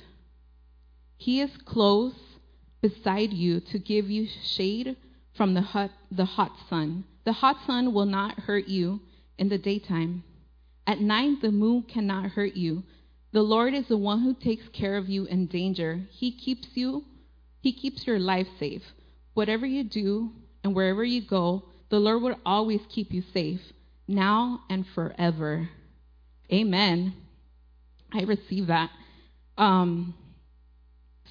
He 1.17 1.41
is 1.41 1.51
close 1.65 2.13
beside 2.81 3.33
you 3.33 3.59
to 3.59 3.79
give 3.79 4.09
you 4.09 4.27
shade 4.43 4.95
from 5.35 5.53
the 5.53 5.61
hot, 5.61 5.91
the 6.11 6.25
hot 6.25 6.51
sun. 6.69 7.05
The 7.25 7.33
hot 7.33 7.57
sun 7.65 7.93
will 7.93 8.05
not 8.05 8.39
hurt 8.39 8.67
you 8.67 9.01
in 9.37 9.49
the 9.49 9.57
daytime. 9.57 10.23
At 10.87 11.01
night, 11.01 11.41
the 11.41 11.51
moon 11.51 11.83
cannot 11.83 12.31
hurt 12.31 12.55
you. 12.55 12.83
The 13.31 13.41
Lord 13.41 13.73
is 13.73 13.87
the 13.87 13.97
one 13.97 14.21
who 14.21 14.33
takes 14.33 14.67
care 14.69 14.97
of 14.97 15.09
you 15.09 15.25
in 15.25 15.47
danger. 15.47 16.01
He 16.11 16.31
keeps 16.31 16.67
you, 16.75 17.03
He 17.59 17.73
keeps 17.73 18.05
your 18.05 18.19
life 18.19 18.47
safe. 18.59 18.83
Whatever 19.33 19.65
you 19.65 19.83
do 19.83 20.31
and 20.63 20.73
wherever 20.73 21.03
you 21.03 21.21
go, 21.21 21.63
the 21.89 21.99
Lord 21.99 22.21
will 22.21 22.39
always 22.45 22.81
keep 22.89 23.11
you 23.11 23.23
safe, 23.33 23.61
now 24.07 24.61
and 24.69 24.85
forever. 24.93 25.69
Amen. 26.51 27.13
I 28.13 28.23
receive 28.23 28.67
that. 28.67 28.89
Um, 29.57 30.13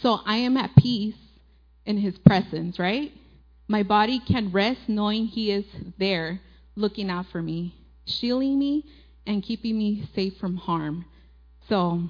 so 0.00 0.18
I 0.24 0.38
am 0.38 0.56
at 0.56 0.74
peace 0.76 1.14
in 1.86 1.98
His 1.98 2.16
presence, 2.18 2.78
right? 2.78 3.12
My 3.68 3.82
body 3.82 4.20
can 4.20 4.52
rest 4.52 4.80
knowing 4.88 5.26
He 5.26 5.50
is 5.50 5.64
there 5.98 6.40
looking 6.76 7.10
out 7.10 7.26
for 7.30 7.40
me, 7.40 7.74
shielding 8.06 8.58
me, 8.58 8.84
and 9.26 9.42
keeping 9.42 9.78
me 9.78 10.08
safe 10.14 10.36
from 10.38 10.56
harm. 10.56 11.04
So, 11.68 12.02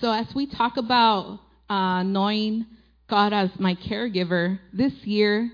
so 0.00 0.10
as 0.12 0.34
we 0.34 0.46
talk 0.46 0.76
about 0.76 1.40
uh, 1.68 2.02
knowing 2.02 2.66
God 3.08 3.32
as 3.32 3.50
my 3.58 3.74
caregiver, 3.74 4.58
this 4.72 4.92
year 5.04 5.50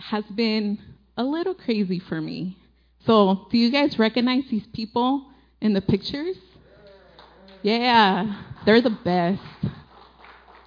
has 0.00 0.24
been 0.34 0.78
a 1.16 1.22
little 1.22 1.54
crazy 1.54 1.98
for 1.98 2.20
me. 2.20 2.56
So, 3.06 3.46
do 3.50 3.58
you 3.58 3.70
guys 3.70 3.98
recognize 3.98 4.44
these 4.50 4.66
people 4.72 5.26
in 5.60 5.72
the 5.72 5.80
pictures? 5.80 6.36
Yeah, 7.62 8.42
they're 8.64 8.80
the 8.80 8.90
best. 9.04 9.40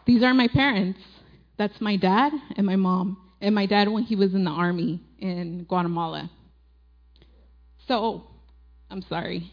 These 0.05 0.23
are 0.23 0.33
my 0.33 0.47
parents. 0.47 0.99
That's 1.57 1.79
my 1.81 1.95
dad 1.95 2.33
and 2.55 2.65
my 2.65 2.75
mom. 2.75 3.17
And 3.41 3.53
my 3.53 3.65
dad 3.65 3.89
when 3.89 4.03
he 4.03 4.15
was 4.15 4.33
in 4.33 4.43
the 4.43 4.51
army 4.51 5.01
in 5.19 5.65
Guatemala. 5.65 6.29
So, 7.87 8.27
I'm 8.89 9.01
sorry. 9.03 9.51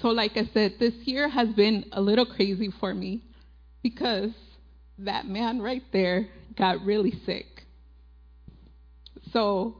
So, 0.00 0.08
like 0.08 0.36
I 0.36 0.48
said, 0.52 0.74
this 0.78 0.94
year 1.04 1.28
has 1.28 1.48
been 1.50 1.86
a 1.92 2.00
little 2.00 2.26
crazy 2.26 2.70
for 2.80 2.92
me 2.92 3.22
because 3.82 4.30
that 4.98 5.26
man 5.26 5.60
right 5.60 5.82
there 5.92 6.28
got 6.56 6.84
really 6.84 7.12
sick. 7.24 7.46
So, 9.32 9.76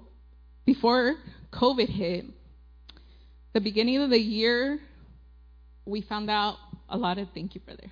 before 0.65 1.15
COVID 1.53 1.89
hit, 1.89 2.27
the 3.55 3.61
beginning 3.61 4.03
of 4.03 4.11
the 4.11 4.21
year, 4.21 4.79
we 5.87 6.03
found 6.03 6.29
out 6.29 6.57
a 6.89 6.99
lot 6.99 7.19
of, 7.19 7.29
thank 7.35 7.55
you, 7.55 7.61
brother. 7.61 7.91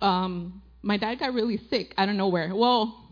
Um, 0.00 0.62
my 0.82 0.96
dad 0.96 1.18
got 1.18 1.34
really 1.34 1.60
sick 1.68 1.94
out 1.98 2.08
of 2.08 2.16
nowhere. 2.16 2.54
Well, 2.54 3.08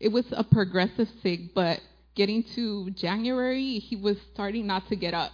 it 0.00 0.08
was 0.08 0.24
a 0.32 0.44
progressive 0.44 1.08
sick, 1.22 1.54
but 1.54 1.80
getting 2.14 2.44
to 2.56 2.90
January, 2.90 3.78
he 3.78 3.96
was 3.96 4.16
starting 4.32 4.66
not 4.66 4.88
to 4.88 4.96
get 4.96 5.14
up. 5.14 5.32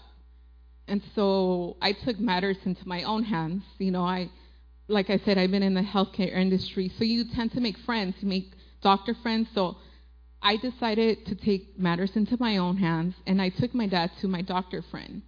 And 0.87 1.03
so 1.15 1.77
I 1.81 1.93
took 1.93 2.19
matters 2.19 2.57
into 2.65 2.87
my 2.87 3.03
own 3.05 3.23
hands. 3.23 3.63
You 3.79 3.91
know, 3.91 4.05
I, 4.05 4.29
like 4.91 5.09
I 5.09 5.19
said, 5.25 5.39
I've 5.39 5.51
been 5.51 5.63
in 5.63 5.75
the 5.75 5.83
healthcare 5.83 6.35
industry, 6.35 6.91
so 6.99 7.05
you 7.05 7.25
tend 7.35 7.53
to 7.53 7.61
make 7.61 7.79
friends, 7.79 8.17
you 8.21 8.29
make 8.29 8.51
doctor 8.83 9.15
friends. 9.23 9.49
So 9.55 9.77
I 10.43 10.57
decided 10.57 11.27
to 11.27 11.35
take 11.37 11.79
matters 11.79 12.17
into 12.17 12.37
my 12.41 12.57
own 12.57 12.77
hands, 12.77 13.15
and 13.27 13.41
I 13.41 13.51
took 13.51 13.73
my 13.73 13.87
dad 13.87 14.11
to 14.21 14.29
my 14.29 14.43
doctor 14.43 14.83
friend. 14.91 15.23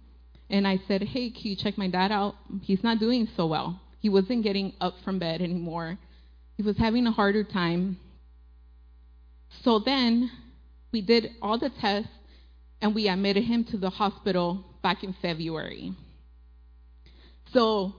And 0.49 0.67
I 0.67 0.79
said, 0.87 1.01
Hey, 1.01 1.29
can 1.29 1.41
you 1.43 1.55
check 1.55 1.77
my 1.77 1.87
dad 1.87 2.11
out? 2.11 2.35
He's 2.61 2.83
not 2.83 2.99
doing 2.99 3.27
so 3.35 3.47
well. 3.47 3.79
He 3.99 4.09
wasn't 4.09 4.43
getting 4.43 4.73
up 4.81 4.95
from 5.05 5.17
bed 5.17 5.41
anymore. 5.41 5.97
He 6.57 6.63
was 6.63 6.77
having 6.77 7.07
a 7.07 7.11
harder 7.11 7.43
time. 7.43 7.97
So 9.63 9.79
then 9.79 10.29
we 10.91 11.01
did 11.01 11.31
all 11.41 11.57
the 11.57 11.69
tests 11.69 12.09
and 12.81 12.93
we 12.93 13.07
admitted 13.07 13.45
him 13.45 13.63
to 13.65 13.77
the 13.77 13.89
hospital 13.89 14.65
back 14.83 15.03
in 15.03 15.15
February. 15.21 15.93
So 17.53 17.95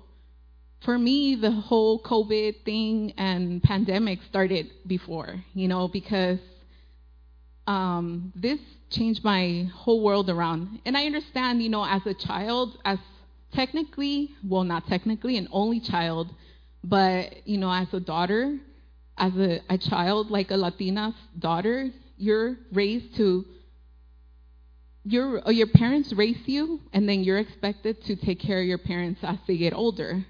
for 0.84 0.98
me, 0.98 1.34
the 1.34 1.50
whole 1.50 2.00
COVID 2.02 2.64
thing 2.64 3.14
and 3.16 3.62
pandemic 3.62 4.20
started 4.28 4.70
before, 4.86 5.42
you 5.54 5.66
know, 5.66 5.88
because 5.88 6.38
um, 7.66 8.32
this 8.36 8.60
changed 8.90 9.24
my 9.24 9.68
whole 9.74 10.02
world 10.02 10.28
around. 10.28 10.80
And 10.84 10.96
I 10.96 11.06
understand, 11.06 11.62
you 11.62 11.70
know, 11.70 11.84
as 11.84 12.04
a 12.06 12.14
child, 12.14 12.78
as 12.84 12.98
technically, 13.54 14.30
well, 14.46 14.64
not 14.64 14.86
technically, 14.86 15.38
an 15.38 15.48
only 15.50 15.80
child, 15.80 16.34
but, 16.82 17.46
you 17.46 17.56
know, 17.56 17.72
as 17.72 17.92
a 17.94 18.00
daughter, 18.00 18.58
as 19.16 19.34
a, 19.36 19.60
a 19.70 19.78
child, 19.78 20.30
like 20.30 20.50
a 20.50 20.56
Latina 20.56 21.14
daughter, 21.38 21.90
you're 22.18 22.56
raised 22.72 23.16
to, 23.16 23.46
your, 25.04 25.50
your 25.50 25.68
parents 25.68 26.12
raise 26.12 26.46
you, 26.46 26.80
and 26.92 27.08
then 27.08 27.24
you're 27.24 27.38
expected 27.38 28.02
to 28.04 28.16
take 28.16 28.40
care 28.40 28.60
of 28.60 28.66
your 28.66 28.78
parents 28.78 29.20
as 29.22 29.38
they 29.46 29.56
get 29.56 29.72
older. 29.72 30.24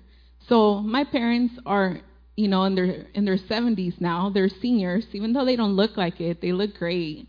So 0.48 0.80
my 0.80 1.04
parents 1.04 1.54
are, 1.64 2.00
you 2.36 2.48
know, 2.48 2.64
in 2.64 2.74
their 2.74 3.06
in 3.14 3.24
their 3.24 3.38
70s 3.38 4.00
now. 4.00 4.30
They're 4.30 4.48
seniors, 4.48 5.06
even 5.12 5.32
though 5.32 5.44
they 5.44 5.56
don't 5.56 5.76
look 5.76 5.96
like 5.96 6.20
it. 6.20 6.40
They 6.40 6.52
look 6.52 6.76
great. 6.78 7.28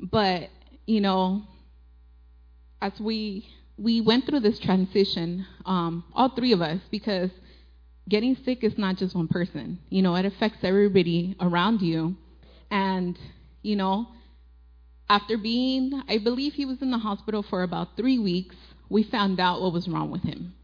But 0.00 0.50
you 0.86 1.00
know, 1.00 1.42
as 2.80 2.92
we 3.00 3.46
we 3.76 4.00
went 4.00 4.26
through 4.26 4.40
this 4.40 4.58
transition, 4.58 5.46
um, 5.66 6.04
all 6.14 6.28
three 6.30 6.52
of 6.52 6.60
us, 6.60 6.80
because 6.90 7.30
getting 8.08 8.36
sick 8.44 8.62
is 8.62 8.76
not 8.78 8.96
just 8.96 9.14
one 9.14 9.28
person. 9.28 9.78
You 9.88 10.02
know, 10.02 10.14
it 10.14 10.24
affects 10.24 10.58
everybody 10.62 11.36
around 11.40 11.80
you. 11.80 12.16
And, 12.70 13.18
you 13.62 13.76
know, 13.76 14.08
after 15.08 15.36
being, 15.36 16.02
I 16.08 16.18
believe 16.18 16.54
he 16.54 16.64
was 16.64 16.82
in 16.82 16.90
the 16.90 16.98
hospital 16.98 17.42
for 17.42 17.62
about 17.62 17.96
three 17.96 18.18
weeks, 18.18 18.56
we 18.88 19.02
found 19.02 19.40
out 19.40 19.60
what 19.60 19.72
was 19.72 19.88
wrong 19.88 20.10
with 20.10 20.22
him. 20.22 20.54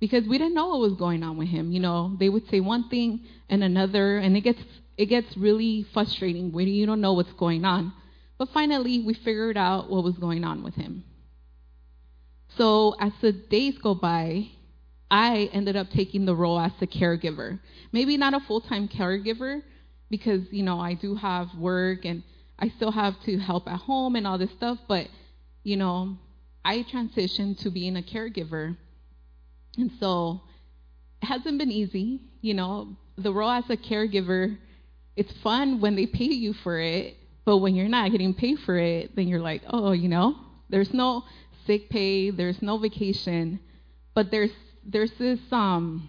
Because 0.00 0.26
we 0.28 0.38
didn't 0.38 0.54
know 0.54 0.68
what 0.68 0.80
was 0.80 0.94
going 0.94 1.22
on 1.22 1.36
with 1.36 1.48
him. 1.48 1.72
You 1.72 1.80
know, 1.80 2.16
they 2.18 2.28
would 2.28 2.48
say 2.48 2.60
one 2.60 2.88
thing 2.88 3.20
and 3.48 3.64
another, 3.64 4.18
and 4.18 4.36
it 4.36 4.42
gets 4.42 4.62
it 4.96 5.06
gets 5.06 5.36
really 5.36 5.86
frustrating 5.92 6.52
when 6.52 6.68
you 6.68 6.86
don't 6.86 7.00
know 7.00 7.12
what's 7.12 7.32
going 7.34 7.64
on. 7.64 7.92
But 8.36 8.48
finally, 8.50 9.00
we 9.00 9.14
figured 9.14 9.56
out 9.56 9.90
what 9.90 10.04
was 10.04 10.16
going 10.18 10.44
on 10.44 10.62
with 10.62 10.74
him. 10.74 11.04
So 12.56 12.94
as 12.98 13.12
the 13.20 13.32
days 13.32 13.78
go 13.78 13.94
by, 13.94 14.48
I 15.10 15.50
ended 15.52 15.76
up 15.76 15.90
taking 15.90 16.24
the 16.24 16.34
role 16.34 16.58
as 16.58 16.72
the 16.80 16.86
caregiver. 16.86 17.58
Maybe 17.92 18.16
not 18.16 18.34
a 18.34 18.40
full 18.40 18.60
time 18.60 18.88
caregiver 18.88 19.62
because, 20.10 20.42
you 20.50 20.62
know, 20.62 20.80
I 20.80 20.94
do 20.94 21.14
have 21.14 21.48
work 21.56 22.04
and 22.04 22.22
I 22.58 22.68
still 22.70 22.90
have 22.90 23.14
to 23.24 23.38
help 23.38 23.68
at 23.68 23.78
home 23.78 24.16
and 24.16 24.26
all 24.26 24.38
this 24.38 24.50
stuff, 24.56 24.78
but, 24.88 25.06
you 25.62 25.76
know, 25.76 26.16
I 26.64 26.82
transitioned 26.82 27.60
to 27.60 27.70
being 27.70 27.96
a 27.96 28.02
caregiver. 28.02 28.76
And 29.78 29.92
so 29.98 30.42
it 31.22 31.26
hasn't 31.26 31.58
been 31.58 31.70
easy. 31.70 32.20
You 32.40 32.54
know, 32.54 32.96
the 33.16 33.32
role 33.32 33.50
as 33.50 33.64
a 33.70 33.76
caregiver, 33.76 34.58
it's 35.16 35.32
fun 35.42 35.80
when 35.80 35.96
they 35.96 36.06
pay 36.06 36.24
you 36.24 36.52
for 36.52 36.78
it, 36.78 37.16
but 37.44 37.58
when 37.58 37.74
you're 37.74 37.88
not 37.88 38.10
getting 38.10 38.34
paid 38.34 38.58
for 38.60 38.76
it, 38.76 39.16
then 39.16 39.28
you're 39.28 39.40
like, 39.40 39.62
oh, 39.70 39.92
you 39.92 40.08
know, 40.08 40.36
there's 40.68 40.92
no 40.92 41.24
sick 41.66 41.88
pay, 41.88 42.30
there's 42.30 42.60
no 42.60 42.78
vacation, 42.78 43.60
but 44.14 44.30
there's 44.30 44.50
there's 44.84 45.12
this 45.18 45.40
um 45.52 46.08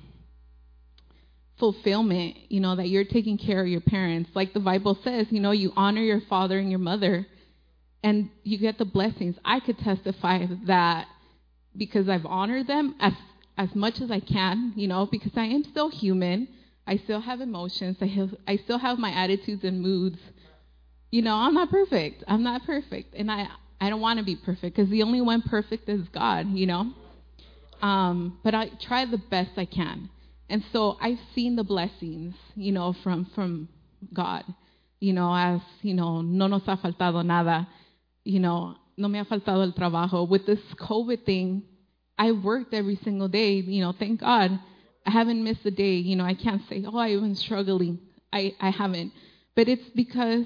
fulfillment, 1.57 2.37
you 2.49 2.59
know, 2.59 2.75
that 2.75 2.87
you're 2.87 3.03
taking 3.03 3.37
care 3.37 3.61
of 3.61 3.67
your 3.67 3.81
parents. 3.81 4.29
Like 4.33 4.53
the 4.53 4.59
Bible 4.59 4.97
says, 5.03 5.27
you 5.29 5.41
know, 5.41 5.51
you 5.51 5.73
honor 5.75 6.01
your 6.01 6.21
father 6.21 6.57
and 6.57 6.69
your 6.69 6.79
mother 6.79 7.27
and 8.01 8.29
you 8.43 8.57
get 8.57 8.77
the 8.77 8.85
blessings. 8.85 9.35
I 9.43 9.59
could 9.59 9.77
testify 9.77 10.45
that 10.67 11.07
because 11.75 12.07
I've 12.07 12.25
honored 12.25 12.67
them 12.67 12.95
as 12.99 13.13
as 13.59 13.75
much 13.75 13.99
as 13.99 14.09
I 14.09 14.21
can, 14.21 14.71
you 14.77 14.87
know, 14.87 15.05
because 15.05 15.33
I 15.35 15.43
am 15.43 15.65
still 15.65 15.89
human. 15.89 16.47
I 16.87 16.95
still 16.97 17.19
have 17.19 17.41
emotions. 17.41 17.97
I 18.01 18.05
have 18.05 18.33
I 18.47 18.55
still 18.55 18.79
have 18.79 18.97
my 18.97 19.11
attitudes 19.11 19.65
and 19.65 19.81
moods. 19.81 20.17
You 21.11 21.21
know, 21.21 21.35
I'm 21.35 21.53
not 21.53 21.69
perfect. 21.69 22.23
I'm 22.27 22.41
not 22.41 22.63
perfect, 22.65 23.13
and 23.15 23.29
I 23.29 23.47
I 23.81 23.89
don't 23.89 23.99
want 23.99 24.17
to 24.19 24.25
be 24.25 24.37
perfect 24.37 24.77
because 24.77 24.89
the 24.89 25.03
only 25.03 25.19
one 25.21 25.41
perfect 25.41 25.89
is 25.89 26.07
God. 26.13 26.47
You 26.51 26.67
know, 26.67 26.93
um, 27.81 28.39
but 28.45 28.55
I 28.55 28.69
try 28.81 29.05
the 29.05 29.17
best 29.17 29.51
I 29.57 29.65
can. 29.65 30.09
And 30.49 30.63
so 30.71 30.97
I've 30.99 31.19
seen 31.35 31.57
the 31.57 31.63
blessings, 31.63 32.35
you 32.55 32.71
know, 32.71 32.95
from 33.03 33.27
from 33.35 33.67
God. 34.13 34.45
You 35.01 35.11
know, 35.13 35.35
as 35.35 35.59
you 35.81 35.93
know, 35.93 36.21
no 36.21 36.47
nos 36.47 36.63
ha 36.63 36.77
faltado 36.77 37.25
nada. 37.25 37.67
You 38.23 38.39
know, 38.39 38.75
no 38.97 39.09
me 39.09 39.19
ha 39.19 39.25
faltado 39.25 39.63
el 39.63 39.73
trabajo. 39.73 40.27
With 40.29 40.45
this 40.45 40.59
COVID 40.79 41.25
thing, 41.25 41.63
I 42.19 42.33
worked 42.33 42.75
every 42.75 42.97
single 43.03 43.29
day. 43.29 43.53
You 43.55 43.81
know, 43.83 43.93
thank 43.97 44.21
God, 44.21 44.59
I 45.07 45.11
haven't 45.11 45.43
missed 45.43 45.65
a 45.65 45.71
day. 45.71 45.95
You 45.95 46.17
know, 46.17 46.25
I 46.25 46.35
can't 46.35 46.61
say, 46.69 46.85
oh, 46.87 46.99
I've 46.99 47.21
been 47.21 47.35
struggling. 47.35 47.99
I 48.33 48.55
I 48.61 48.71
haven't. 48.71 49.13
But 49.55 49.69
it's 49.69 49.89
because 49.95 50.45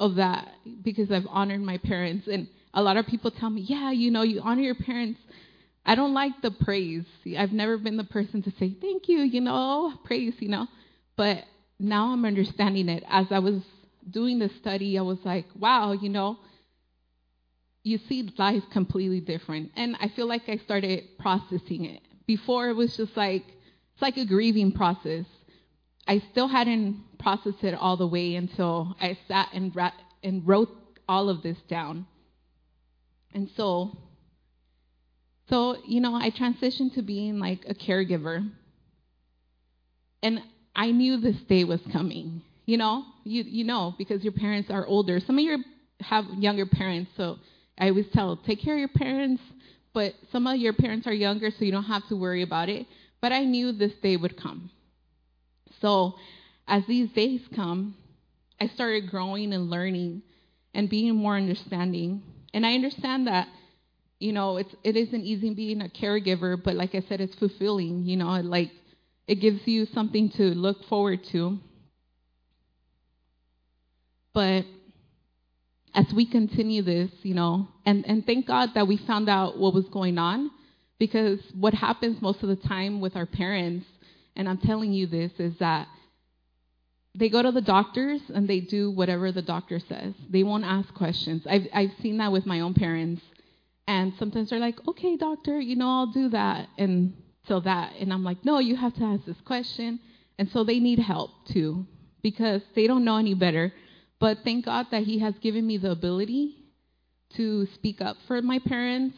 of 0.00 0.16
that, 0.16 0.48
because 0.84 1.12
I've 1.12 1.28
honored 1.28 1.62
my 1.62 1.78
parents. 1.78 2.28
And 2.28 2.48
a 2.74 2.82
lot 2.82 2.98
of 2.98 3.06
people 3.08 3.32
tell 3.32 3.50
me, 3.50 3.62
yeah, 3.62 3.92
you 3.92 4.12
know, 4.12 4.22
you 4.22 4.42
honor 4.42 4.62
your 4.62 4.76
parents 4.76 5.20
I 5.86 5.96
don't 5.96 6.14
like 6.14 6.42
the 6.42 6.52
praise. 6.52 7.06
I've 7.38 7.52
never 7.52 7.78
been 7.78 7.96
the 7.96 8.04
person 8.04 8.42
to 8.42 8.52
say, 8.60 8.76
thank 8.80 9.08
you, 9.08 9.20
you 9.20 9.40
know, 9.40 9.94
praise, 10.04 10.34
you 10.40 10.48
know. 10.50 10.68
But 11.16 11.44
now 11.80 12.12
I'm 12.12 12.26
understanding 12.26 12.90
it. 12.90 13.04
As 13.08 13.26
I 13.32 13.40
was 13.40 13.62
doing 14.10 14.38
the 14.38 14.50
study, 14.60 14.98
I 14.98 15.02
was 15.02 15.18
like, 15.24 15.46
wow, 15.58 15.92
you 15.92 16.10
know, 16.10 16.38
you 17.82 17.98
see 18.08 18.30
life 18.38 18.62
completely 18.72 19.20
different. 19.20 19.72
And 19.76 19.96
I 20.00 20.08
feel 20.08 20.26
like 20.26 20.48
I 20.48 20.56
started 20.58 21.04
processing 21.18 21.84
it. 21.84 22.02
Before 22.26 22.68
it 22.68 22.74
was 22.74 22.96
just 22.96 23.16
like, 23.16 23.44
it's 23.46 24.02
like 24.02 24.16
a 24.16 24.26
grieving 24.26 24.72
process. 24.72 25.24
I 26.06 26.22
still 26.30 26.48
hadn't 26.48 27.04
processed 27.18 27.62
it 27.62 27.74
all 27.74 27.96
the 27.96 28.06
way 28.06 28.34
until 28.34 28.96
I 29.00 29.18
sat 29.28 29.48
and, 29.52 29.74
ra- 29.74 29.92
and 30.22 30.46
wrote 30.46 30.70
all 31.08 31.28
of 31.28 31.42
this 31.42 31.58
down. 31.68 32.06
And 33.34 33.48
so 33.56 33.96
so, 35.48 35.76
you 35.86 36.00
know, 36.00 36.14
I 36.14 36.30
transitioned 36.30 36.94
to 36.94 37.02
being 37.02 37.38
like 37.38 37.64
a 37.66 37.74
caregiver. 37.74 38.50
And 40.22 40.40
I 40.76 40.90
knew 40.90 41.18
this 41.18 41.40
day 41.48 41.64
was 41.64 41.80
coming. 41.90 42.42
You 42.66 42.76
know, 42.76 43.04
you 43.24 43.44
you 43.44 43.64
know 43.64 43.94
because 43.96 44.22
your 44.22 44.32
parents 44.32 44.70
are 44.70 44.86
older. 44.86 45.20
Some 45.20 45.38
of 45.38 45.44
you 45.44 45.64
have 46.00 46.26
younger 46.38 46.66
parents, 46.66 47.10
so 47.16 47.38
I 47.78 47.88
always 47.88 48.06
tell 48.12 48.36
take 48.36 48.60
care 48.60 48.74
of 48.74 48.80
your 48.80 48.88
parents, 48.88 49.42
but 49.94 50.14
some 50.32 50.46
of 50.46 50.56
your 50.56 50.72
parents 50.72 51.06
are 51.06 51.12
younger, 51.12 51.50
so 51.50 51.64
you 51.64 51.72
don't 51.72 51.84
have 51.84 52.06
to 52.08 52.16
worry 52.16 52.42
about 52.42 52.68
it. 52.68 52.86
But 53.20 53.32
I 53.32 53.44
knew 53.44 53.72
this 53.72 53.94
day 54.02 54.16
would 54.16 54.36
come. 54.36 54.70
So, 55.80 56.14
as 56.66 56.84
these 56.86 57.10
days 57.10 57.40
come, 57.54 57.96
I 58.60 58.68
started 58.68 59.10
growing 59.10 59.52
and 59.52 59.70
learning 59.70 60.22
and 60.74 60.88
being 60.88 61.16
more 61.16 61.36
understanding. 61.36 62.22
And 62.52 62.66
I 62.66 62.74
understand 62.74 63.26
that 63.26 63.48
you 64.18 64.32
know, 64.32 64.56
it's 64.56 64.74
it 64.82 64.96
isn't 64.96 65.24
easy 65.24 65.54
being 65.54 65.80
a 65.80 65.88
caregiver, 65.88 66.60
but 66.62 66.74
like 66.74 66.94
I 66.94 67.04
said, 67.08 67.20
it's 67.20 67.36
fulfilling. 67.36 68.04
You 68.04 68.16
know, 68.16 68.40
like 68.40 68.70
it 69.26 69.36
gives 69.36 69.66
you 69.66 69.86
something 69.86 70.30
to 70.30 70.42
look 70.42 70.84
forward 70.86 71.20
to. 71.32 71.58
But 74.32 74.64
as 76.00 76.06
we 76.12 76.24
continue 76.26 76.82
this, 76.82 77.10
you 77.22 77.34
know, 77.34 77.68
and 77.84 78.06
and 78.06 78.18
thank 78.28 78.46
God 78.46 78.68
that 78.74 78.86
we 78.86 78.96
found 79.10 79.28
out 79.28 79.58
what 79.58 79.74
was 79.74 79.86
going 79.98 80.18
on, 80.18 80.50
because 80.98 81.40
what 81.54 81.74
happens 81.74 82.22
most 82.22 82.42
of 82.44 82.48
the 82.48 82.68
time 82.74 83.00
with 83.00 83.14
our 83.16 83.26
parents, 83.26 83.86
and 84.36 84.48
I'm 84.48 84.58
telling 84.58 84.92
you 84.92 85.06
this, 85.06 85.32
is 85.38 85.54
that 85.58 85.88
they 87.14 87.28
go 87.28 87.42
to 87.42 87.52
the 87.52 87.66
doctors 87.76 88.20
and 88.34 88.46
they 88.46 88.60
do 88.60 88.82
whatever 88.90 89.32
the 89.32 89.42
doctor 89.54 89.78
says. 89.80 90.14
They 90.30 90.44
won't 90.44 90.64
ask 90.64 90.88
questions. 90.94 91.42
I've 91.54 91.66
I've 91.80 91.94
seen 92.02 92.18
that 92.18 92.32
with 92.32 92.46
my 92.46 92.60
own 92.60 92.74
parents 92.74 93.22
and 93.88 94.12
sometimes 94.18 94.50
they're 94.50 94.58
like, 94.58 94.78
okay, 94.86 95.16
doctor, 95.16 95.58
you 95.58 95.74
know, 95.74 95.88
I'll 95.88 96.12
do 96.12 96.28
that. 96.28 96.68
And 96.76 97.14
so 97.48 97.60
that, 97.60 97.94
and 97.98 98.12
I'm 98.12 98.22
like, 98.22 98.44
no, 98.44 98.58
you 98.58 98.76
have 98.76 98.94
to 98.96 99.02
ask 99.02 99.24
this 99.24 99.40
question. 99.46 99.98
And 100.38 100.50
so 100.50 100.62
they 100.62 100.78
need 100.78 100.98
help 100.98 101.30
too, 101.46 101.86
because 102.22 102.60
they 102.74 102.86
don't 102.86 103.04
know 103.06 103.16
any 103.16 103.32
better. 103.32 103.72
But 104.20 104.38
thank 104.44 104.64
God 104.64 104.86
that 104.90 105.04
He 105.04 105.18
has 105.20 105.34
given 105.40 105.66
me 105.66 105.76
the 105.76 105.90
ability 105.92 106.56
to 107.36 107.66
speak 107.74 108.00
up 108.00 108.16
for 108.26 108.40
my 108.42 108.58
parents, 108.58 109.16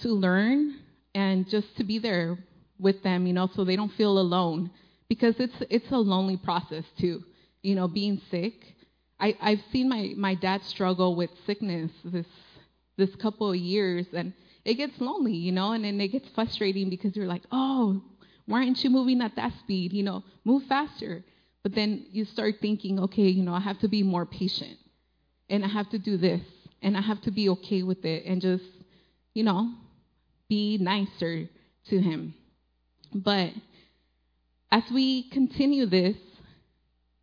to 0.00 0.08
learn, 0.08 0.76
and 1.14 1.48
just 1.48 1.76
to 1.76 1.84
be 1.84 1.98
there 1.98 2.38
with 2.78 3.02
them, 3.02 3.26
you 3.26 3.32
know, 3.32 3.48
so 3.54 3.64
they 3.64 3.76
don't 3.76 3.92
feel 3.92 4.18
alone. 4.18 4.70
Because 5.08 5.34
it's 5.38 5.54
it's 5.70 5.90
a 5.90 5.98
lonely 5.98 6.36
process 6.36 6.84
too, 6.98 7.22
you 7.62 7.74
know, 7.74 7.86
being 7.86 8.20
sick. 8.30 8.54
I, 9.20 9.36
I've 9.40 9.62
seen 9.70 9.88
my, 9.88 10.14
my 10.16 10.34
dad 10.34 10.64
struggle 10.64 11.14
with 11.14 11.30
sickness 11.46 11.90
this 12.04 12.26
this 12.96 13.14
couple 13.16 13.50
of 13.50 13.56
years 13.56 14.06
and 14.12 14.32
it 14.64 14.74
gets 14.74 15.00
lonely, 15.00 15.34
you 15.34 15.52
know, 15.52 15.72
and 15.72 15.84
then 15.84 16.00
it 16.00 16.08
gets 16.08 16.28
frustrating 16.34 16.88
because 16.88 17.16
you're 17.16 17.26
like, 17.26 17.42
oh, 17.50 18.02
why 18.46 18.58
aren't 18.58 18.82
you 18.84 18.90
moving 18.90 19.20
at 19.20 19.36
that 19.36 19.52
speed? 19.60 19.92
You 19.92 20.02
know, 20.02 20.24
move 20.44 20.64
faster. 20.64 21.24
But 21.62 21.74
then 21.74 22.06
you 22.10 22.24
start 22.24 22.56
thinking, 22.60 23.00
okay, 23.00 23.28
you 23.28 23.42
know, 23.42 23.54
I 23.54 23.60
have 23.60 23.78
to 23.80 23.88
be 23.88 24.02
more 24.02 24.26
patient 24.26 24.78
and 25.48 25.64
I 25.64 25.68
have 25.68 25.90
to 25.90 25.98
do 25.98 26.16
this 26.16 26.42
and 26.82 26.96
I 26.96 27.00
have 27.00 27.20
to 27.22 27.30
be 27.30 27.48
okay 27.50 27.82
with 27.82 28.04
it 28.04 28.24
and 28.26 28.40
just, 28.40 28.64
you 29.34 29.44
know, 29.44 29.72
be 30.48 30.78
nicer 30.78 31.48
to 31.88 32.00
him. 32.00 32.34
But 33.14 33.50
as 34.70 34.82
we 34.92 35.28
continue 35.30 35.86
this, 35.86 36.16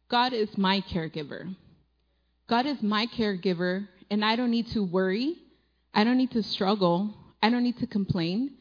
God 0.09 0.33
is 0.33 0.57
my 0.57 0.81
caregiver. 0.81 1.55
God 2.47 2.65
is 2.65 2.81
my 2.81 3.05
caregiver, 3.05 3.87
and 4.09 4.25
I 4.25 4.35
don't 4.35 4.49
need 4.49 4.67
to 4.67 4.83
worry 4.83 5.35
I 5.93 6.03
don't 6.03 6.17
need 6.17 6.31
to 6.31 6.43
struggle. 6.43 7.13
I 7.41 7.49
don't 7.49 7.63
need 7.63 7.77
to 7.79 7.87
complain. 7.87 8.51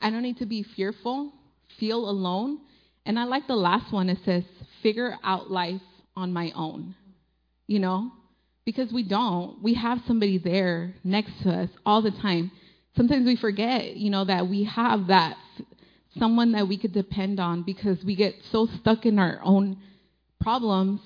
I 0.00 0.10
don't 0.10 0.22
need 0.22 0.38
to 0.38 0.46
be 0.46 0.62
fearful, 0.62 1.32
feel 1.78 2.08
alone. 2.08 2.58
And 3.06 3.18
I 3.18 3.24
like 3.24 3.46
the 3.46 3.56
last 3.56 3.92
one. 3.92 4.08
It 4.08 4.18
says, 4.24 4.44
figure 4.82 5.16
out 5.22 5.50
life 5.50 5.80
on 6.16 6.32
my 6.32 6.52
own. 6.54 6.94
You 7.66 7.78
know? 7.78 8.12
Because 8.64 8.92
we 8.92 9.02
don't. 9.02 9.62
We 9.62 9.74
have 9.74 9.98
somebody 10.06 10.38
there 10.38 10.94
next 11.02 11.42
to 11.42 11.50
us 11.50 11.70
all 11.84 12.02
the 12.02 12.10
time. 12.10 12.50
Sometimes 12.96 13.26
we 13.26 13.36
forget, 13.36 13.96
you 13.96 14.10
know, 14.10 14.24
that 14.24 14.48
we 14.48 14.64
have 14.64 15.08
that 15.08 15.36
someone 16.18 16.52
that 16.52 16.68
we 16.68 16.76
could 16.76 16.92
depend 16.92 17.40
on 17.40 17.62
because 17.62 18.02
we 18.04 18.14
get 18.16 18.34
so 18.50 18.68
stuck 18.80 19.06
in 19.06 19.18
our 19.18 19.40
own 19.42 19.78
problems 20.40 21.00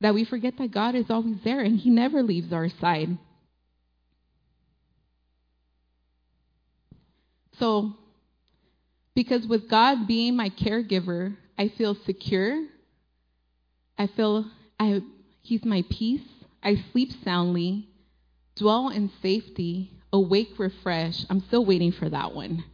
that 0.00 0.14
we 0.14 0.24
forget 0.24 0.54
that 0.58 0.72
God 0.72 0.94
is 0.94 1.06
always 1.08 1.36
there 1.44 1.60
and 1.60 1.78
He 1.78 1.90
never 1.90 2.22
leaves 2.22 2.52
our 2.52 2.68
side. 2.80 3.16
So, 7.58 7.92
because 9.14 9.46
with 9.46 9.70
God 9.70 10.06
being 10.08 10.36
my 10.36 10.50
caregiver, 10.50 11.36
I 11.56 11.68
feel 11.78 11.96
secure. 12.06 12.66
I 13.98 14.06
feel 14.08 14.46
I, 14.78 15.02
He's 15.42 15.64
my 15.64 15.84
peace. 15.90 16.22
I 16.62 16.82
sleep 16.92 17.10
soundly, 17.24 17.88
dwell 18.56 18.88
in 18.88 19.10
safety, 19.20 19.90
awake 20.12 20.58
refreshed. 20.58 21.26
I'm 21.28 21.40
still 21.48 21.64
waiting 21.64 21.92
for 21.92 22.08
that 22.08 22.34
one. 22.34 22.64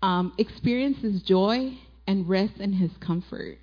Um, 0.00 0.32
experiences 0.38 1.22
joy 1.22 1.78
and 2.06 2.28
rest 2.28 2.58
in 2.58 2.72
His 2.72 2.90
comfort. 3.00 3.58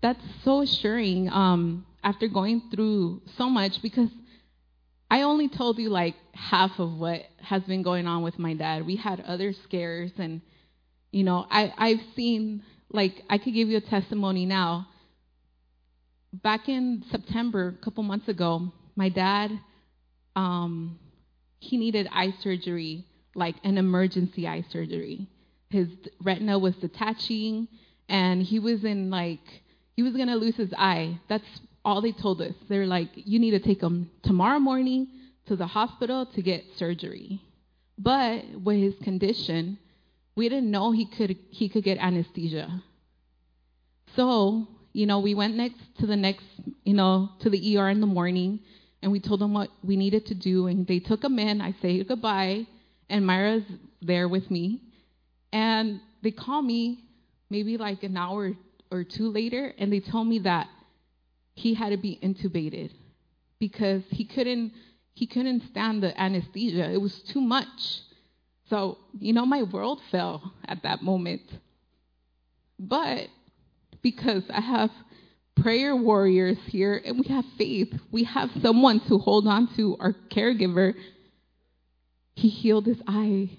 That's 0.00 0.22
so 0.44 0.62
assuring 0.62 1.28
um, 1.30 1.86
after 2.02 2.28
going 2.28 2.62
through 2.72 3.22
so 3.36 3.48
much 3.48 3.80
because 3.82 4.10
I 5.10 5.22
only 5.22 5.48
told 5.48 5.78
you 5.78 5.90
like 5.90 6.14
half 6.32 6.78
of 6.78 6.98
what 6.98 7.22
has 7.40 7.62
been 7.64 7.82
going 7.82 8.06
on 8.06 8.22
with 8.22 8.38
my 8.38 8.54
dad. 8.54 8.86
We 8.86 8.96
had 8.96 9.20
other 9.20 9.52
scares, 9.64 10.10
and 10.18 10.40
you 11.10 11.22
know, 11.22 11.46
I 11.50 11.72
I've 11.76 12.00
seen 12.16 12.62
like 12.90 13.22
I 13.28 13.38
could 13.38 13.54
give 13.54 13.68
you 13.68 13.76
a 13.76 13.82
testimony 13.82 14.46
now. 14.46 14.88
Back 16.32 16.68
in 16.68 17.04
September, 17.10 17.76
a 17.80 17.84
couple 17.84 18.02
months 18.02 18.28
ago, 18.28 18.72
my 18.96 19.08
dad, 19.08 19.50
um, 20.34 20.98
he 21.60 21.76
needed 21.76 22.08
eye 22.10 22.34
surgery, 22.42 23.04
like 23.34 23.56
an 23.64 23.76
emergency 23.78 24.48
eye 24.48 24.64
surgery. 24.70 25.28
His 25.68 25.88
retina 26.22 26.58
was 26.58 26.74
detaching, 26.76 27.68
and 28.08 28.42
he 28.42 28.58
was 28.58 28.84
in 28.84 29.10
like 29.10 29.62
he 29.94 30.02
was 30.02 30.16
gonna 30.16 30.36
lose 30.36 30.56
his 30.56 30.72
eye. 30.76 31.20
That's 31.28 31.60
all 31.84 32.00
they 32.00 32.12
told 32.12 32.40
us. 32.40 32.54
They're 32.68 32.86
like, 32.86 33.10
you 33.14 33.38
need 33.38 33.50
to 33.52 33.60
take 33.60 33.82
him 33.82 34.10
tomorrow 34.22 34.58
morning 34.58 35.08
to 35.46 35.56
the 35.56 35.66
hospital 35.66 36.26
to 36.26 36.42
get 36.42 36.64
surgery. 36.76 37.42
But 37.98 38.44
with 38.62 38.78
his 38.78 38.94
condition, 39.02 39.78
we 40.34 40.48
didn't 40.48 40.70
know 40.70 40.92
he 40.92 41.06
could 41.06 41.36
he 41.50 41.68
could 41.68 41.84
get 41.84 41.98
anesthesia. 41.98 42.82
So, 44.16 44.66
you 44.92 45.06
know, 45.06 45.20
we 45.20 45.34
went 45.34 45.54
next 45.56 45.80
to 46.00 46.06
the 46.06 46.16
next, 46.16 46.44
you 46.84 46.94
know, 46.94 47.30
to 47.40 47.50
the 47.50 47.78
ER 47.78 47.88
in 47.88 48.00
the 48.00 48.06
morning 48.06 48.60
and 49.02 49.10
we 49.10 49.20
told 49.20 49.40
them 49.40 49.54
what 49.54 49.70
we 49.82 49.96
needed 49.96 50.26
to 50.26 50.34
do 50.34 50.66
and 50.66 50.86
they 50.86 50.98
took 50.98 51.24
him 51.24 51.38
in. 51.38 51.60
I 51.60 51.74
say 51.80 52.04
goodbye 52.04 52.66
and 53.08 53.26
Myra's 53.26 53.64
there 54.00 54.28
with 54.28 54.50
me. 54.50 54.82
And 55.52 56.00
they 56.22 56.30
call 56.30 56.62
me 56.62 57.04
maybe 57.50 57.76
like 57.76 58.02
an 58.02 58.16
hour 58.16 58.52
or 58.90 59.04
two 59.04 59.30
later 59.30 59.72
and 59.78 59.92
they 59.92 60.00
told 60.00 60.26
me 60.28 60.40
that 60.40 60.68
he 61.54 61.74
had 61.74 61.90
to 61.90 61.96
be 61.96 62.18
intubated 62.22 62.90
because 63.58 64.02
he 64.10 64.24
couldn't 64.24 64.72
he 65.14 65.26
couldn't 65.26 65.62
stand 65.70 66.02
the 66.02 66.18
anesthesia. 66.18 66.90
It 66.90 67.00
was 67.00 67.20
too 67.22 67.40
much. 67.40 68.00
So, 68.70 68.96
you 69.18 69.34
know, 69.34 69.44
my 69.44 69.62
world 69.62 70.00
fell 70.10 70.54
at 70.64 70.82
that 70.84 71.02
moment. 71.02 71.42
But 72.78 73.28
because 74.02 74.42
I 74.52 74.60
have 74.60 74.90
prayer 75.56 75.94
warriors 75.94 76.58
here 76.66 77.00
and 77.04 77.18
we 77.18 77.26
have 77.28 77.44
faith, 77.56 77.92
we 78.10 78.24
have 78.24 78.50
someone 78.62 79.00
to 79.08 79.18
hold 79.18 79.46
on 79.46 79.74
to, 79.76 79.96
our 80.00 80.14
caregiver, 80.30 80.94
he 82.34 82.48
healed 82.48 82.86
his 82.86 83.00
eye 83.06 83.50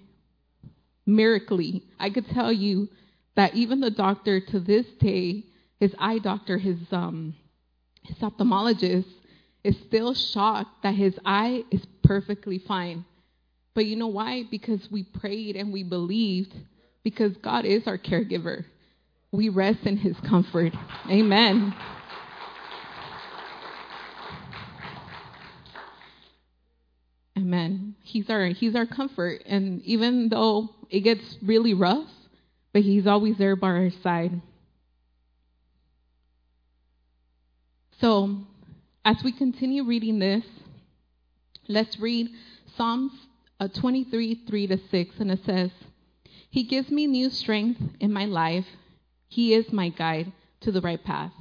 miraculously. 1.06 1.84
I 2.00 2.10
could 2.10 2.28
tell 2.30 2.52
you 2.52 2.90
that 3.36 3.56
even 3.56 3.80
the 3.80 3.92
doctor 3.92 4.40
to 4.40 4.60
this 4.60 4.86
day, 5.00 5.46
his 5.80 5.94
eye 6.00 6.20
doctor, 6.20 6.58
his 6.58 6.78
um 6.92 7.36
his 8.04 8.18
ophthalmologist, 8.18 9.06
is 9.64 9.78
still 9.88 10.14
shocked 10.14 10.84
that 10.84 10.96
his 10.96 11.18
eye 11.26 11.64
is 11.72 11.82
perfectly 12.04 12.60
fine. 12.60 13.06
But 13.74 13.86
you 13.86 13.96
know 13.96 14.08
why? 14.08 14.44
Because 14.52 14.88
we 14.92 15.04
prayed 15.04 15.56
and 15.56 15.72
we 15.72 15.84
believed, 15.84 16.54
because 17.04 17.36
God 17.38 17.66
is 17.66 17.88
our 17.88 17.98
caregiver. 17.98 18.66
We 19.34 19.50
rest 19.50 19.80
in 19.86 19.98
his 19.98 20.16
comfort. 20.20 20.74
Amen. 21.10 21.76
Amen. 27.36 27.96
He's 28.04 28.30
our 28.30 28.46
he's 28.46 28.76
our 28.76 28.86
comfort 28.86 29.42
and 29.48 29.82
even 29.82 30.30
though 30.30 30.70
it 30.92 31.00
gets 31.00 31.40
really 31.42 31.74
rough, 31.74 32.08
but 32.74 32.84
he's 32.84 33.08
always 33.08 33.36
there 33.40 33.56
by 33.56 33.70
our 33.70 33.90
side. 34.04 34.40
So, 38.00 38.38
as 39.04 39.18
we 39.24 39.32
continue 39.32 39.84
reading 39.84 40.20
this, 40.20 40.44
let's 41.68 42.00
read 42.00 42.30
Psalms 42.78 43.12
uh, 43.60 43.68
23 43.68 44.42
3 44.48 44.68
to 44.68 44.78
6, 44.92 45.16
and 45.20 45.32
it 45.32 45.40
says, 45.44 45.72
He 46.52 46.66
gives 46.66 46.92
me 46.92 47.08
new 47.08 47.32
strength 47.32 47.82
in 48.00 48.14
my 48.14 48.26
life. 48.26 48.66
He 49.34 49.56
is 49.56 49.74
my 49.74 49.90
guide 49.90 50.32
to 50.62 50.72
the 50.72 50.80
right 50.80 51.04
path. 51.04 51.34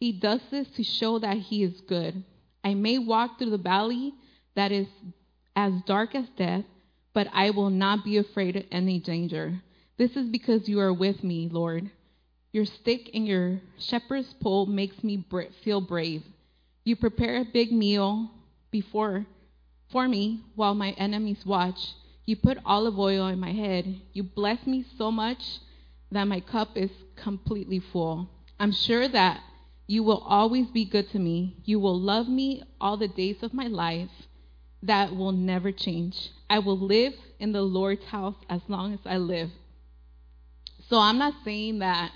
He 0.00 0.10
does 0.10 0.40
this 0.50 0.66
to 0.70 0.82
show 0.82 1.20
that 1.20 1.36
He 1.36 1.62
is 1.62 1.80
good. 1.82 2.24
I 2.64 2.74
may 2.74 2.98
walk 2.98 3.38
through 3.38 3.50
the 3.50 3.56
valley 3.56 4.14
that 4.56 4.72
is 4.72 4.88
as 5.54 5.74
dark 5.86 6.16
as 6.16 6.28
death, 6.30 6.64
but 7.14 7.28
I 7.32 7.50
will 7.50 7.70
not 7.70 8.04
be 8.04 8.16
afraid 8.16 8.56
of 8.56 8.64
any 8.72 8.98
danger. 8.98 9.62
This 9.96 10.16
is 10.16 10.28
because 10.28 10.68
you 10.68 10.80
are 10.80 10.92
with 10.92 11.22
me, 11.22 11.48
Lord. 11.48 11.88
Your 12.50 12.64
stick 12.64 13.10
and 13.14 13.28
your 13.28 13.60
shepherd's 13.78 14.34
pole 14.34 14.66
makes 14.66 15.04
me 15.04 15.24
feel 15.62 15.80
brave. 15.80 16.24
You 16.82 16.96
prepare 16.96 17.36
a 17.36 17.44
big 17.44 17.70
meal 17.70 18.28
before 18.72 19.24
for 19.92 20.08
me 20.08 20.42
while 20.56 20.74
my 20.74 20.90
enemies 20.98 21.46
watch. 21.46 21.94
You 22.26 22.34
put 22.34 22.58
olive 22.66 22.98
oil 22.98 23.28
in 23.28 23.38
my 23.38 23.52
head. 23.52 24.00
You 24.12 24.24
bless 24.24 24.66
me 24.66 24.84
so 24.96 25.12
much 25.12 25.60
that 26.10 26.24
my 26.24 26.40
cup 26.40 26.76
is 26.76 26.90
completely 27.16 27.80
full. 27.80 28.28
I'm 28.58 28.72
sure 28.72 29.08
that 29.08 29.40
you 29.86 30.02
will 30.02 30.22
always 30.26 30.66
be 30.68 30.84
good 30.84 31.10
to 31.10 31.18
me. 31.18 31.56
You 31.64 31.80
will 31.80 31.98
love 31.98 32.28
me 32.28 32.62
all 32.80 32.96
the 32.96 33.08
days 33.08 33.36
of 33.42 33.54
my 33.54 33.66
life. 33.66 34.10
That 34.82 35.16
will 35.16 35.32
never 35.32 35.72
change. 35.72 36.30
I 36.48 36.60
will 36.60 36.78
live 36.78 37.14
in 37.38 37.52
the 37.52 37.62
Lord's 37.62 38.04
house 38.04 38.36
as 38.48 38.60
long 38.68 38.92
as 38.92 39.00
I 39.04 39.16
live. 39.16 39.50
So 40.88 40.98
I'm 40.98 41.18
not 41.18 41.34
saying 41.44 41.80
that 41.80 42.12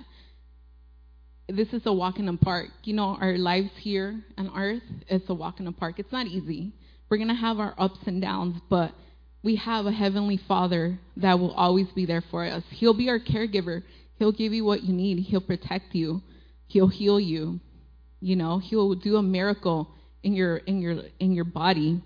this 1.48 1.72
is 1.72 1.84
a 1.86 1.92
walk 1.92 2.18
in 2.18 2.26
the 2.26 2.36
park. 2.36 2.68
You 2.84 2.94
know, 2.94 3.16
our 3.20 3.36
lives 3.36 3.70
here 3.78 4.22
on 4.38 4.50
earth 4.56 4.82
is 5.08 5.22
a 5.28 5.34
walk 5.34 5.58
in 5.58 5.66
the 5.66 5.72
park. 5.72 5.98
It's 5.98 6.12
not 6.12 6.26
easy. 6.26 6.72
We're 7.08 7.18
going 7.18 7.28
to 7.28 7.34
have 7.34 7.58
our 7.58 7.74
ups 7.76 7.98
and 8.06 8.22
downs, 8.22 8.60
but 8.70 8.92
we 9.42 9.56
have 9.56 9.86
a 9.86 9.92
heavenly 9.92 10.38
Father 10.48 10.98
that 11.16 11.38
will 11.38 11.52
always 11.52 11.88
be 11.88 12.06
there 12.06 12.22
for 12.30 12.44
us. 12.44 12.62
He'll 12.70 12.94
be 12.94 13.08
our 13.08 13.18
caregiver. 13.18 13.82
He'll 14.18 14.32
give 14.32 14.52
you 14.52 14.64
what 14.64 14.82
you 14.82 14.92
need. 14.92 15.18
He'll 15.18 15.40
protect 15.40 15.94
you. 15.94 16.22
He'll 16.68 16.88
heal 16.88 17.18
you. 17.18 17.60
You 18.20 18.36
know, 18.36 18.58
he'll 18.58 18.94
do 18.94 19.16
a 19.16 19.22
miracle 19.22 19.90
in 20.22 20.34
your 20.34 20.58
in 20.58 20.80
your 20.80 21.02
in 21.18 21.32
your 21.32 21.44
body. 21.44 22.00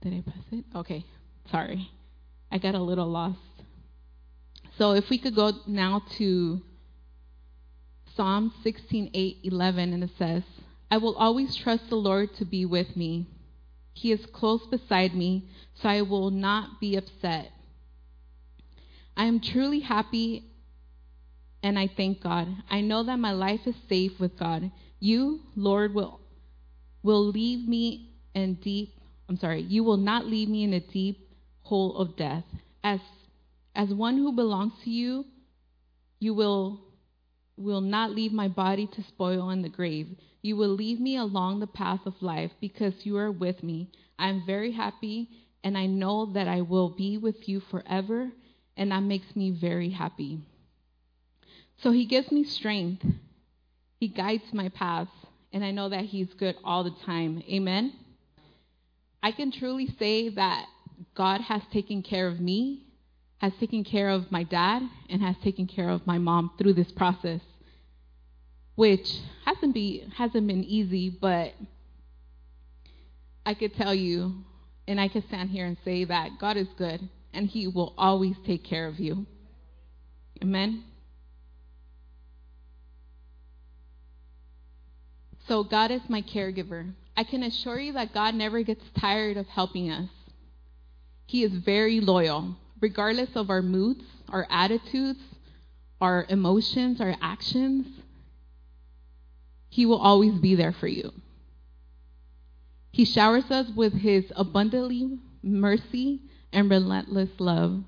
Did 0.00 0.14
I 0.14 0.20
press 0.20 0.44
it? 0.52 0.64
Okay. 0.76 1.04
Sorry, 1.50 1.90
I 2.52 2.58
got 2.58 2.76
a 2.76 2.80
little 2.80 3.08
lost. 3.08 3.38
So 4.78 4.92
if 4.92 5.04
we 5.10 5.18
could 5.18 5.34
go 5.34 5.52
now 5.66 6.02
to 6.18 6.60
Psalm 8.16 8.52
16, 8.62 9.10
8, 9.12 9.38
11, 9.44 9.92
and 9.92 10.04
it 10.04 10.10
says, 10.18 10.42
I 10.90 10.98
will 10.98 11.16
always 11.16 11.54
trust 11.56 11.88
the 11.88 11.96
Lord 11.96 12.34
to 12.36 12.44
be 12.44 12.64
with 12.64 12.96
me. 12.96 13.26
He 13.92 14.12
is 14.12 14.24
close 14.32 14.64
beside 14.66 15.14
me, 15.14 15.48
so 15.74 15.88
I 15.88 16.02
will 16.02 16.30
not 16.30 16.80
be 16.80 16.96
upset. 16.96 17.50
I 19.16 19.24
am 19.24 19.40
truly 19.40 19.80
happy 19.80 20.44
and 21.62 21.78
I 21.78 21.88
thank 21.96 22.22
God. 22.22 22.48
I 22.70 22.82
know 22.82 23.02
that 23.02 23.18
my 23.18 23.32
life 23.32 23.60
is 23.66 23.74
safe 23.88 24.20
with 24.20 24.38
God. 24.38 24.70
You, 25.00 25.40
Lord, 25.54 25.94
will 25.94 26.20
will 27.02 27.26
leave 27.26 27.68
me 27.68 28.10
in 28.34 28.54
deep 28.54 28.96
I'm 29.28 29.38
sorry, 29.38 29.62
you 29.62 29.82
will 29.82 29.96
not 29.96 30.26
leave 30.26 30.48
me 30.48 30.62
in 30.62 30.72
a 30.72 30.80
deep 30.80 31.28
hole 31.62 31.96
of 31.96 32.16
death. 32.16 32.44
As, 32.84 33.00
as 33.74 33.92
one 33.92 34.16
who 34.16 34.32
belongs 34.32 34.72
to 34.84 34.90
you, 34.90 35.24
you 36.20 36.32
will, 36.32 36.80
will 37.56 37.80
not 37.80 38.10
leave 38.10 38.32
my 38.32 38.48
body 38.48 38.86
to 38.86 39.02
spoil 39.02 39.50
in 39.50 39.62
the 39.62 39.68
grave. 39.68 40.08
You 40.42 40.56
will 40.56 40.74
lead 40.74 41.00
me 41.00 41.16
along 41.16 41.60
the 41.60 41.66
path 41.66 42.00
of 42.06 42.20
life 42.20 42.52
because 42.60 42.94
you 43.04 43.16
are 43.16 43.32
with 43.32 43.62
me. 43.62 43.90
I 44.18 44.28
am 44.28 44.44
very 44.46 44.72
happy, 44.72 45.28
and 45.64 45.76
I 45.76 45.86
know 45.86 46.32
that 46.34 46.48
I 46.48 46.60
will 46.60 46.90
be 46.90 47.18
with 47.18 47.48
you 47.48 47.60
forever, 47.60 48.30
and 48.76 48.90
that 48.90 49.00
makes 49.00 49.34
me 49.34 49.50
very 49.50 49.90
happy. 49.90 50.40
So 51.82 51.90
he 51.90 52.06
gives 52.06 52.30
me 52.30 52.44
strength. 52.44 53.04
He 53.98 54.08
guides 54.08 54.52
my 54.52 54.68
path, 54.68 55.08
and 55.52 55.64
I 55.64 55.70
know 55.70 55.88
that 55.88 56.04
he's 56.04 56.32
good 56.34 56.56
all 56.64 56.84
the 56.84 56.94
time. 57.04 57.42
Amen. 57.50 57.92
I 59.22 59.32
can 59.32 59.50
truly 59.50 59.88
say 59.98 60.28
that 60.30 60.66
God 61.14 61.40
has 61.40 61.62
taken 61.72 62.02
care 62.02 62.28
of 62.28 62.38
me, 62.38 62.82
has 63.38 63.52
taken 63.60 63.84
care 63.84 64.08
of 64.08 64.30
my 64.32 64.42
dad, 64.42 64.82
and 65.10 65.22
has 65.22 65.36
taken 65.42 65.66
care 65.66 65.88
of 65.90 66.06
my 66.06 66.18
mom 66.18 66.50
through 66.58 66.72
this 66.72 66.90
process, 66.92 67.40
which 68.74 69.20
hasn't 69.44 69.74
be 69.74 70.04
hasn't 70.16 70.46
been 70.46 70.64
easy, 70.64 71.10
but 71.10 71.52
I 73.44 73.54
could 73.54 73.74
tell 73.74 73.94
you, 73.94 74.44
and 74.88 75.00
I 75.00 75.08
could 75.08 75.26
stand 75.28 75.50
here 75.50 75.66
and 75.66 75.76
say 75.84 76.04
that 76.04 76.38
God 76.40 76.56
is 76.56 76.68
good, 76.76 77.08
and 77.32 77.46
He 77.46 77.66
will 77.66 77.94
always 77.96 78.36
take 78.46 78.64
care 78.64 78.86
of 78.86 78.98
you. 78.98 79.26
Amen. 80.42 80.84
So 85.46 85.62
God 85.62 85.90
is 85.90 86.00
my 86.08 86.22
caregiver. 86.22 86.92
I 87.16 87.22
can 87.24 87.42
assure 87.42 87.78
you 87.78 87.92
that 87.92 88.12
God 88.12 88.34
never 88.34 88.62
gets 88.62 88.84
tired 88.98 89.36
of 89.36 89.46
helping 89.46 89.90
us. 89.90 90.10
He 91.26 91.44
is 91.44 91.52
very 91.52 92.00
loyal, 92.00 92.56
regardless 92.80 93.30
of 93.34 93.50
our 93.50 93.62
moods, 93.62 94.04
our 94.28 94.46
attitudes, 94.50 95.20
our 96.00 96.26
emotions, 96.28 97.00
our 97.00 97.16
actions. 97.20 97.86
He 99.68 99.86
will 99.86 99.98
always 99.98 100.34
be 100.34 100.54
there 100.54 100.72
for 100.72 100.86
you. 100.86 101.12
He 102.92 103.04
showers 103.04 103.50
us 103.50 103.68
with 103.76 103.92
his 103.92 104.24
abundantly 104.34 105.18
mercy 105.42 106.22
and 106.52 106.70
relentless 106.70 107.30
love. 107.38 107.82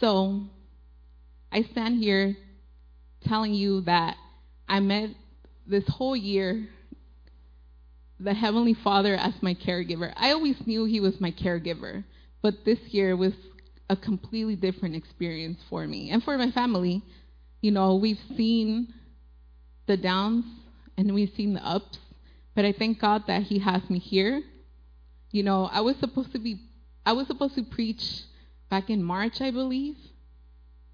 So, 0.00 0.44
I 1.52 1.62
stand 1.62 2.02
here 2.02 2.36
telling 3.26 3.54
you 3.54 3.82
that 3.82 4.16
I 4.68 4.80
met 4.80 5.10
this 5.66 5.86
whole 5.88 6.16
year 6.16 6.68
the 8.18 8.34
Heavenly 8.34 8.74
Father 8.74 9.14
as 9.14 9.34
my 9.42 9.54
caregiver. 9.54 10.12
I 10.16 10.32
always 10.32 10.66
knew 10.66 10.84
He 10.84 11.00
was 11.00 11.20
my 11.20 11.30
caregiver, 11.30 12.04
but 12.46 12.64
this 12.64 12.78
year 12.90 13.16
was 13.16 13.32
a 13.90 13.96
completely 13.96 14.54
different 14.54 14.94
experience 14.94 15.58
for 15.68 15.84
me 15.84 16.10
and 16.10 16.22
for 16.22 16.38
my 16.38 16.48
family. 16.52 17.02
You 17.60 17.72
know, 17.72 17.96
we've 17.96 18.20
seen 18.36 18.94
the 19.86 19.96
downs 19.96 20.44
and 20.96 21.12
we've 21.12 21.32
seen 21.36 21.54
the 21.54 21.66
ups, 21.66 21.98
but 22.54 22.64
I 22.64 22.70
thank 22.70 23.00
God 23.00 23.24
that 23.26 23.42
He 23.42 23.58
has 23.58 23.90
me 23.90 23.98
here. 23.98 24.44
You 25.32 25.42
know, 25.42 25.68
I 25.72 25.80
was 25.80 25.96
supposed 25.96 26.30
to 26.34 26.38
be, 26.38 26.60
I 27.04 27.14
was 27.14 27.26
supposed 27.26 27.56
to 27.56 27.64
preach 27.64 28.22
back 28.70 28.90
in 28.90 29.02
March, 29.02 29.40
I 29.40 29.50
believe, 29.50 29.96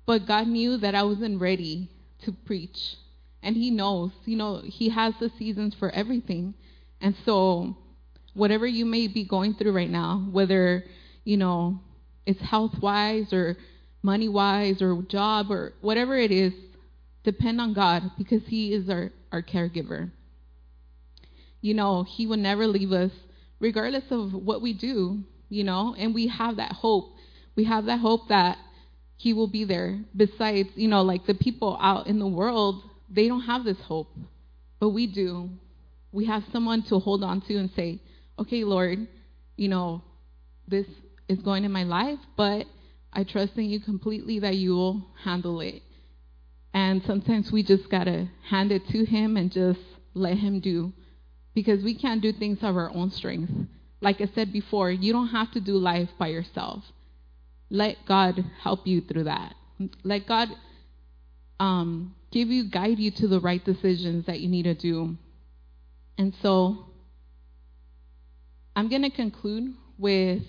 but 0.06 0.26
God 0.26 0.46
knew 0.48 0.78
that 0.78 0.94
I 0.94 1.02
wasn't 1.02 1.38
ready 1.38 1.90
to 2.24 2.32
preach. 2.32 2.96
And 3.42 3.56
He 3.56 3.70
knows, 3.70 4.12
you 4.24 4.38
know, 4.38 4.62
He 4.64 4.88
has 4.88 5.12
the 5.20 5.30
seasons 5.38 5.74
for 5.74 5.90
everything. 5.90 6.54
And 7.02 7.14
so, 7.26 7.76
whatever 8.32 8.66
you 8.66 8.86
may 8.86 9.06
be 9.06 9.24
going 9.24 9.52
through 9.52 9.72
right 9.72 9.90
now, 9.90 10.26
whether, 10.30 10.86
you 11.24 11.36
know, 11.36 11.80
it's 12.26 12.40
health 12.40 12.74
wise 12.80 13.32
or 13.32 13.56
money 14.02 14.28
wise 14.28 14.82
or 14.82 15.02
job 15.08 15.50
or 15.50 15.72
whatever 15.80 16.16
it 16.16 16.30
is, 16.30 16.52
depend 17.24 17.60
on 17.60 17.72
God 17.72 18.02
because 18.18 18.42
He 18.46 18.72
is 18.72 18.88
our, 18.88 19.10
our 19.30 19.42
caregiver. 19.42 20.10
You 21.60 21.74
know, 21.74 22.04
He 22.04 22.26
will 22.26 22.36
never 22.36 22.66
leave 22.66 22.92
us 22.92 23.12
regardless 23.60 24.04
of 24.10 24.32
what 24.32 24.60
we 24.60 24.72
do, 24.72 25.20
you 25.48 25.64
know, 25.64 25.94
and 25.96 26.14
we 26.14 26.26
have 26.26 26.56
that 26.56 26.72
hope. 26.72 27.14
We 27.54 27.64
have 27.64 27.86
that 27.86 28.00
hope 28.00 28.28
that 28.28 28.58
He 29.16 29.32
will 29.32 29.46
be 29.46 29.64
there. 29.64 30.00
Besides, 30.16 30.70
you 30.74 30.88
know, 30.88 31.02
like 31.02 31.26
the 31.26 31.34
people 31.34 31.78
out 31.80 32.08
in 32.08 32.18
the 32.18 32.26
world, 32.26 32.82
they 33.08 33.28
don't 33.28 33.42
have 33.42 33.64
this 33.64 33.78
hope, 33.86 34.08
but 34.80 34.90
we 34.90 35.06
do. 35.06 35.50
We 36.10 36.26
have 36.26 36.42
someone 36.52 36.82
to 36.88 36.98
hold 36.98 37.22
on 37.22 37.40
to 37.42 37.56
and 37.56 37.70
say, 37.76 38.00
okay, 38.38 38.64
Lord, 38.64 39.06
you 39.56 39.68
know, 39.68 40.02
this 40.66 40.86
is 41.32 41.42
going 41.42 41.64
in 41.64 41.72
my 41.72 41.84
life, 41.84 42.18
but 42.36 42.66
I 43.12 43.24
trust 43.24 43.56
in 43.56 43.64
you 43.64 43.80
completely 43.80 44.38
that 44.40 44.54
you 44.54 44.74
will 44.74 45.06
handle 45.24 45.60
it. 45.60 45.82
And 46.72 47.02
sometimes 47.06 47.52
we 47.52 47.62
just 47.62 47.90
got 47.90 48.04
to 48.04 48.28
hand 48.48 48.72
it 48.72 48.86
to 48.88 49.04
him 49.04 49.36
and 49.36 49.52
just 49.52 49.80
let 50.14 50.38
him 50.38 50.60
do 50.60 50.92
because 51.54 51.82
we 51.82 51.94
can't 51.94 52.22
do 52.22 52.32
things 52.32 52.58
of 52.62 52.76
our 52.76 52.90
own 52.90 53.10
strength. 53.10 53.52
Like 54.00 54.20
I 54.20 54.30
said 54.34 54.52
before, 54.52 54.90
you 54.90 55.12
don't 55.12 55.28
have 55.28 55.52
to 55.52 55.60
do 55.60 55.74
life 55.74 56.08
by 56.18 56.28
yourself. 56.28 56.82
Let 57.70 57.96
God 58.06 58.44
help 58.62 58.86
you 58.86 59.00
through 59.02 59.24
that. 59.24 59.54
Let 60.02 60.26
God 60.26 60.48
um, 61.60 62.14
give 62.30 62.48
you, 62.48 62.70
guide 62.70 62.98
you 62.98 63.10
to 63.12 63.28
the 63.28 63.40
right 63.40 63.64
decisions 63.64 64.26
that 64.26 64.40
you 64.40 64.48
need 64.48 64.64
to 64.64 64.74
do. 64.74 65.16
And 66.18 66.34
so 66.42 66.86
I'm 68.74 68.88
going 68.88 69.02
to 69.02 69.10
conclude 69.10 69.74
with 69.98 70.42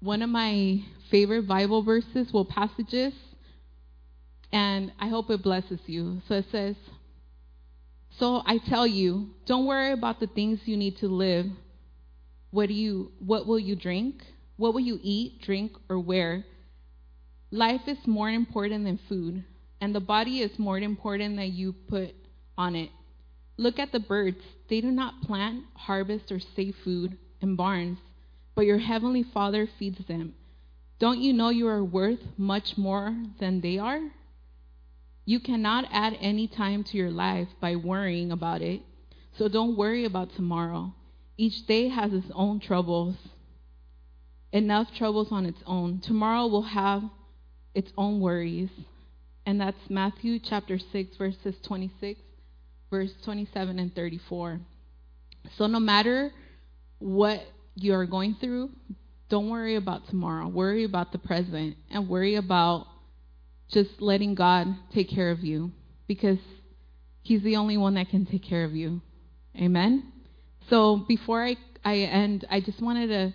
one 0.00 0.22
of 0.22 0.30
my 0.30 0.82
favorite 1.10 1.46
Bible 1.46 1.82
verses, 1.82 2.28
well, 2.32 2.44
passages, 2.44 3.12
and 4.52 4.92
I 4.98 5.08
hope 5.08 5.30
it 5.30 5.42
blesses 5.42 5.80
you. 5.86 6.22
So 6.26 6.36
it 6.36 6.46
says, 6.50 6.74
So 8.18 8.42
I 8.44 8.58
tell 8.68 8.86
you, 8.86 9.28
don't 9.46 9.66
worry 9.66 9.92
about 9.92 10.18
the 10.18 10.26
things 10.26 10.60
you 10.64 10.76
need 10.76 10.98
to 10.98 11.06
live. 11.06 11.46
What 12.50 12.68
do 12.68 12.74
you 12.74 13.12
what 13.20 13.46
will 13.46 13.60
you 13.60 13.76
drink? 13.76 14.22
What 14.56 14.74
will 14.74 14.80
you 14.80 14.98
eat, 15.02 15.42
drink, 15.42 15.72
or 15.88 15.98
wear? 16.00 16.44
Life 17.50 17.82
is 17.86 17.98
more 18.06 18.28
important 18.28 18.84
than 18.84 18.98
food, 19.08 19.44
and 19.80 19.94
the 19.94 20.00
body 20.00 20.42
is 20.42 20.58
more 20.58 20.78
important 20.78 21.36
than 21.36 21.52
you 21.52 21.72
put 21.72 22.14
on 22.58 22.74
it. 22.74 22.90
Look 23.56 23.78
at 23.78 23.92
the 23.92 24.00
birds. 24.00 24.38
They 24.68 24.80
do 24.80 24.90
not 24.90 25.22
plant, 25.22 25.64
harvest, 25.74 26.30
or 26.30 26.40
save 26.56 26.74
food 26.84 27.16
in 27.40 27.56
barns, 27.56 27.98
but 28.60 28.66
your 28.66 28.76
heavenly 28.76 29.22
Father 29.22 29.66
feeds 29.78 30.06
them. 30.06 30.34
Don't 30.98 31.18
you 31.18 31.32
know 31.32 31.48
you 31.48 31.66
are 31.66 31.82
worth 31.82 32.18
much 32.36 32.76
more 32.76 33.16
than 33.38 33.62
they 33.62 33.78
are? 33.78 34.02
You 35.24 35.40
cannot 35.40 35.86
add 35.90 36.18
any 36.20 36.46
time 36.46 36.84
to 36.84 36.98
your 36.98 37.10
life 37.10 37.48
by 37.58 37.76
worrying 37.76 38.30
about 38.30 38.60
it. 38.60 38.82
So 39.38 39.48
don't 39.48 39.78
worry 39.78 40.04
about 40.04 40.34
tomorrow. 40.36 40.92
Each 41.38 41.66
day 41.66 41.88
has 41.88 42.12
its 42.12 42.26
own 42.34 42.60
troubles, 42.60 43.16
enough 44.52 44.88
troubles 44.94 45.28
on 45.30 45.46
its 45.46 45.62
own. 45.64 46.00
Tomorrow 46.00 46.48
will 46.48 46.60
have 46.60 47.02
its 47.74 47.90
own 47.96 48.20
worries. 48.20 48.68
And 49.46 49.58
that's 49.58 49.88
Matthew 49.88 50.38
chapter 50.38 50.78
6, 50.78 51.16
verses 51.16 51.54
26 51.66 52.20
verse 52.90 53.12
27 53.24 53.78
and 53.78 53.94
34. 53.94 54.60
So, 55.56 55.66
no 55.66 55.80
matter 55.80 56.30
what 56.98 57.40
you're 57.74 58.06
going 58.06 58.36
through, 58.40 58.70
don't 59.28 59.48
worry 59.48 59.76
about 59.76 60.08
tomorrow. 60.08 60.48
Worry 60.48 60.84
about 60.84 61.12
the 61.12 61.18
present 61.18 61.76
and 61.90 62.08
worry 62.08 62.34
about 62.34 62.86
just 63.68 64.00
letting 64.00 64.34
God 64.34 64.66
take 64.92 65.08
care 65.08 65.30
of 65.30 65.40
you 65.40 65.72
because 66.06 66.38
He's 67.22 67.42
the 67.42 67.56
only 67.56 67.76
one 67.76 67.94
that 67.94 68.08
can 68.08 68.26
take 68.26 68.42
care 68.42 68.64
of 68.64 68.72
you. 68.72 69.02
Amen? 69.56 70.12
So, 70.68 70.96
before 70.96 71.44
I, 71.44 71.56
I 71.84 71.98
end, 71.98 72.46
I 72.50 72.60
just 72.60 72.80
wanted 72.80 73.08
to 73.08 73.34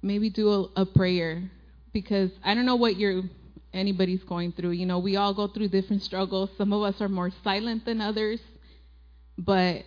maybe 0.00 0.30
do 0.30 0.48
a, 0.76 0.82
a 0.82 0.86
prayer 0.86 1.50
because 1.92 2.30
I 2.44 2.54
don't 2.54 2.66
know 2.66 2.76
what 2.76 2.96
you're 2.96 3.22
anybody's 3.72 4.22
going 4.24 4.52
through. 4.52 4.70
You 4.70 4.86
know, 4.86 4.98
we 4.98 5.16
all 5.16 5.34
go 5.34 5.48
through 5.48 5.68
different 5.68 6.02
struggles. 6.02 6.50
Some 6.56 6.72
of 6.72 6.82
us 6.82 7.00
are 7.00 7.08
more 7.08 7.30
silent 7.42 7.84
than 7.84 8.00
others 8.00 8.40
but 9.40 9.84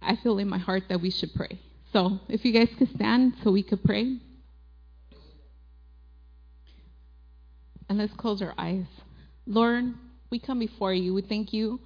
I 0.00 0.16
feel 0.16 0.38
in 0.38 0.48
my 0.48 0.58
heart 0.58 0.84
that 0.88 1.00
we 1.00 1.10
should 1.10 1.34
pray. 1.34 1.58
So 1.92 2.18
if 2.28 2.44
you 2.44 2.52
guys 2.52 2.68
could 2.78 2.90
stand 2.94 3.34
so 3.42 3.50
we 3.50 3.62
could 3.62 3.82
pray. 3.82 4.18
And 7.88 7.98
let's 7.98 8.12
close 8.14 8.42
our 8.42 8.54
eyes. 8.58 8.84
Lord, 9.46 9.94
we 10.30 10.38
come 10.38 10.58
before 10.58 10.92
you. 10.92 11.14
We 11.14 11.22
thank 11.22 11.54
you 11.54 11.80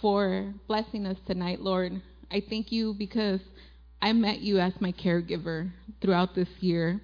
for 0.00 0.54
blessing 0.66 1.06
us 1.06 1.18
tonight, 1.26 1.60
Lord. 1.60 2.00
I 2.30 2.42
thank 2.48 2.72
you 2.72 2.94
because 2.98 3.40
I 4.00 4.12
met 4.14 4.40
you 4.40 4.58
as 4.58 4.72
my 4.80 4.92
caregiver 4.92 5.70
throughout 6.00 6.34
this 6.34 6.48
year. 6.60 7.00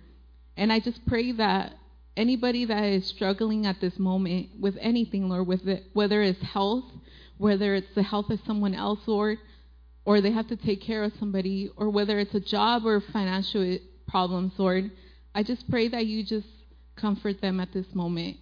And 0.56 0.72
I 0.72 0.80
just 0.80 1.04
pray 1.06 1.32
that 1.32 1.74
anybody 2.16 2.64
that 2.64 2.84
is 2.84 3.06
struggling 3.08 3.66
at 3.66 3.80
this 3.80 3.98
moment 3.98 4.48
with 4.60 4.76
anything, 4.80 5.28
Lord, 5.28 5.46
with 5.46 5.66
it, 5.68 5.84
whether 5.92 6.22
it's 6.22 6.40
health, 6.42 6.84
whether 7.38 7.74
it's 7.74 7.94
the 7.94 8.02
health 8.02 8.30
of 8.30 8.40
someone 8.46 8.74
else, 8.74 9.00
Lord, 9.06 9.38
or 10.04 10.20
they 10.20 10.32
have 10.32 10.48
to 10.48 10.56
take 10.56 10.82
care 10.82 11.04
of 11.04 11.12
somebody, 11.18 11.70
or 11.76 11.90
whether 11.90 12.18
it's 12.18 12.34
a 12.34 12.40
job 12.40 12.84
or 12.84 13.00
financial 13.00 13.78
problems, 14.08 14.52
Lord, 14.58 14.90
I 15.34 15.42
just 15.42 15.70
pray 15.70 15.88
that 15.88 16.06
you 16.06 16.24
just 16.24 16.46
comfort 16.96 17.40
them 17.40 17.60
at 17.60 17.72
this 17.72 17.86
moment. 17.94 18.36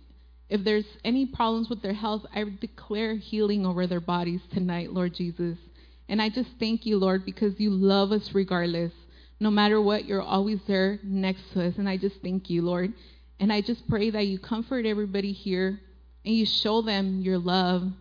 If 0.48 0.64
there's 0.64 0.86
any 1.04 1.26
problems 1.26 1.68
with 1.68 1.82
their 1.82 1.92
health, 1.92 2.22
I 2.34 2.44
declare 2.60 3.14
healing 3.14 3.64
over 3.64 3.86
their 3.86 4.00
bodies 4.00 4.40
tonight, 4.52 4.92
Lord 4.92 5.14
Jesus. 5.14 5.56
And 6.08 6.20
I 6.20 6.28
just 6.28 6.50
thank 6.58 6.86
you, 6.86 6.98
Lord, 6.98 7.24
because 7.24 7.60
you 7.60 7.70
love 7.70 8.10
us 8.10 8.34
regardless. 8.34 8.92
No 9.38 9.50
matter 9.50 9.80
what, 9.80 10.06
you're 10.06 10.20
always 10.20 10.58
there 10.66 10.98
next 11.04 11.52
to 11.52 11.66
us. 11.66 11.74
And 11.78 11.88
I 11.88 11.96
just 11.96 12.16
thank 12.20 12.50
you, 12.50 12.62
Lord. 12.62 12.92
And 13.38 13.52
I 13.52 13.60
just 13.60 13.88
pray 13.88 14.10
that 14.10 14.26
you 14.26 14.38
comfort 14.38 14.86
everybody 14.86 15.32
here 15.32 15.80
and 16.24 16.34
you 16.34 16.44
show 16.44 16.82
them 16.82 17.20
your 17.20 17.38
love 17.38 17.92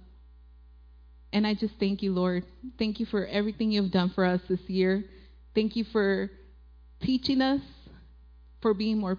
and 1.31 1.45
I 1.45 1.53
just 1.53 1.73
thank 1.79 2.01
you, 2.01 2.13
Lord. 2.13 2.43
Thank 2.77 2.99
you 2.99 3.05
for 3.05 3.25
everything 3.25 3.71
you've 3.71 3.91
done 3.91 4.09
for 4.09 4.25
us 4.25 4.41
this 4.49 4.61
year. 4.67 5.03
Thank 5.53 5.75
you 5.75 5.83
for 5.85 6.29
teaching 7.01 7.41
us, 7.41 7.61
for 8.61 8.73
being 8.73 8.97
more, 8.97 9.17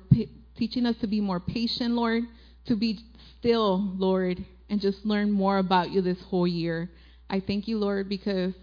teaching 0.57 0.87
us 0.87 0.97
to 1.01 1.07
be 1.07 1.21
more 1.21 1.41
patient, 1.41 1.95
Lord, 1.95 2.25
to 2.67 2.77
be 2.77 2.99
still, 3.39 3.93
Lord, 3.97 4.45
and 4.69 4.81
just 4.81 5.05
learn 5.05 5.31
more 5.31 5.59
about 5.59 5.91
you 5.91 6.03
this 6.03 6.21
whole 6.23 6.47
year. 6.47 6.91
I 7.29 7.41
thank 7.41 7.69
you, 7.69 7.79
Lord, 7.79 8.09
because 8.09 8.55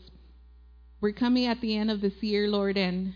we're 1.00 1.14
coming 1.14 1.46
at 1.46 1.62
the 1.62 1.78
end 1.78 1.90
of 1.90 2.02
this 2.02 2.22
year, 2.22 2.48
Lord, 2.50 2.78
and 2.78 3.14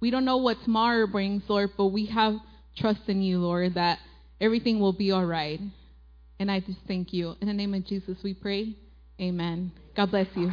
we 0.00 0.10
don't 0.10 0.24
know 0.24 0.36
what 0.36 0.62
tomorrow 0.62 1.06
brings, 1.06 1.42
Lord, 1.48 1.70
but 1.76 1.86
we 1.86 2.06
have 2.06 2.34
trust 2.76 3.00
in 3.08 3.22
you, 3.22 3.38
Lord, 3.38 3.74
that 3.74 3.98
everything 4.40 4.80
will 4.80 4.92
be 4.92 5.10
all 5.10 5.24
right. 5.24 5.60
And 6.38 6.50
I 6.50 6.60
just 6.60 6.80
thank 6.86 7.12
you. 7.12 7.34
In 7.40 7.48
the 7.48 7.54
name 7.54 7.72
of 7.72 7.86
Jesus, 7.86 8.18
we 8.22 8.34
pray. 8.34 8.74
Amen. 9.20 9.72
God 9.96 10.10
bless 10.10 10.28
you. 10.36 10.52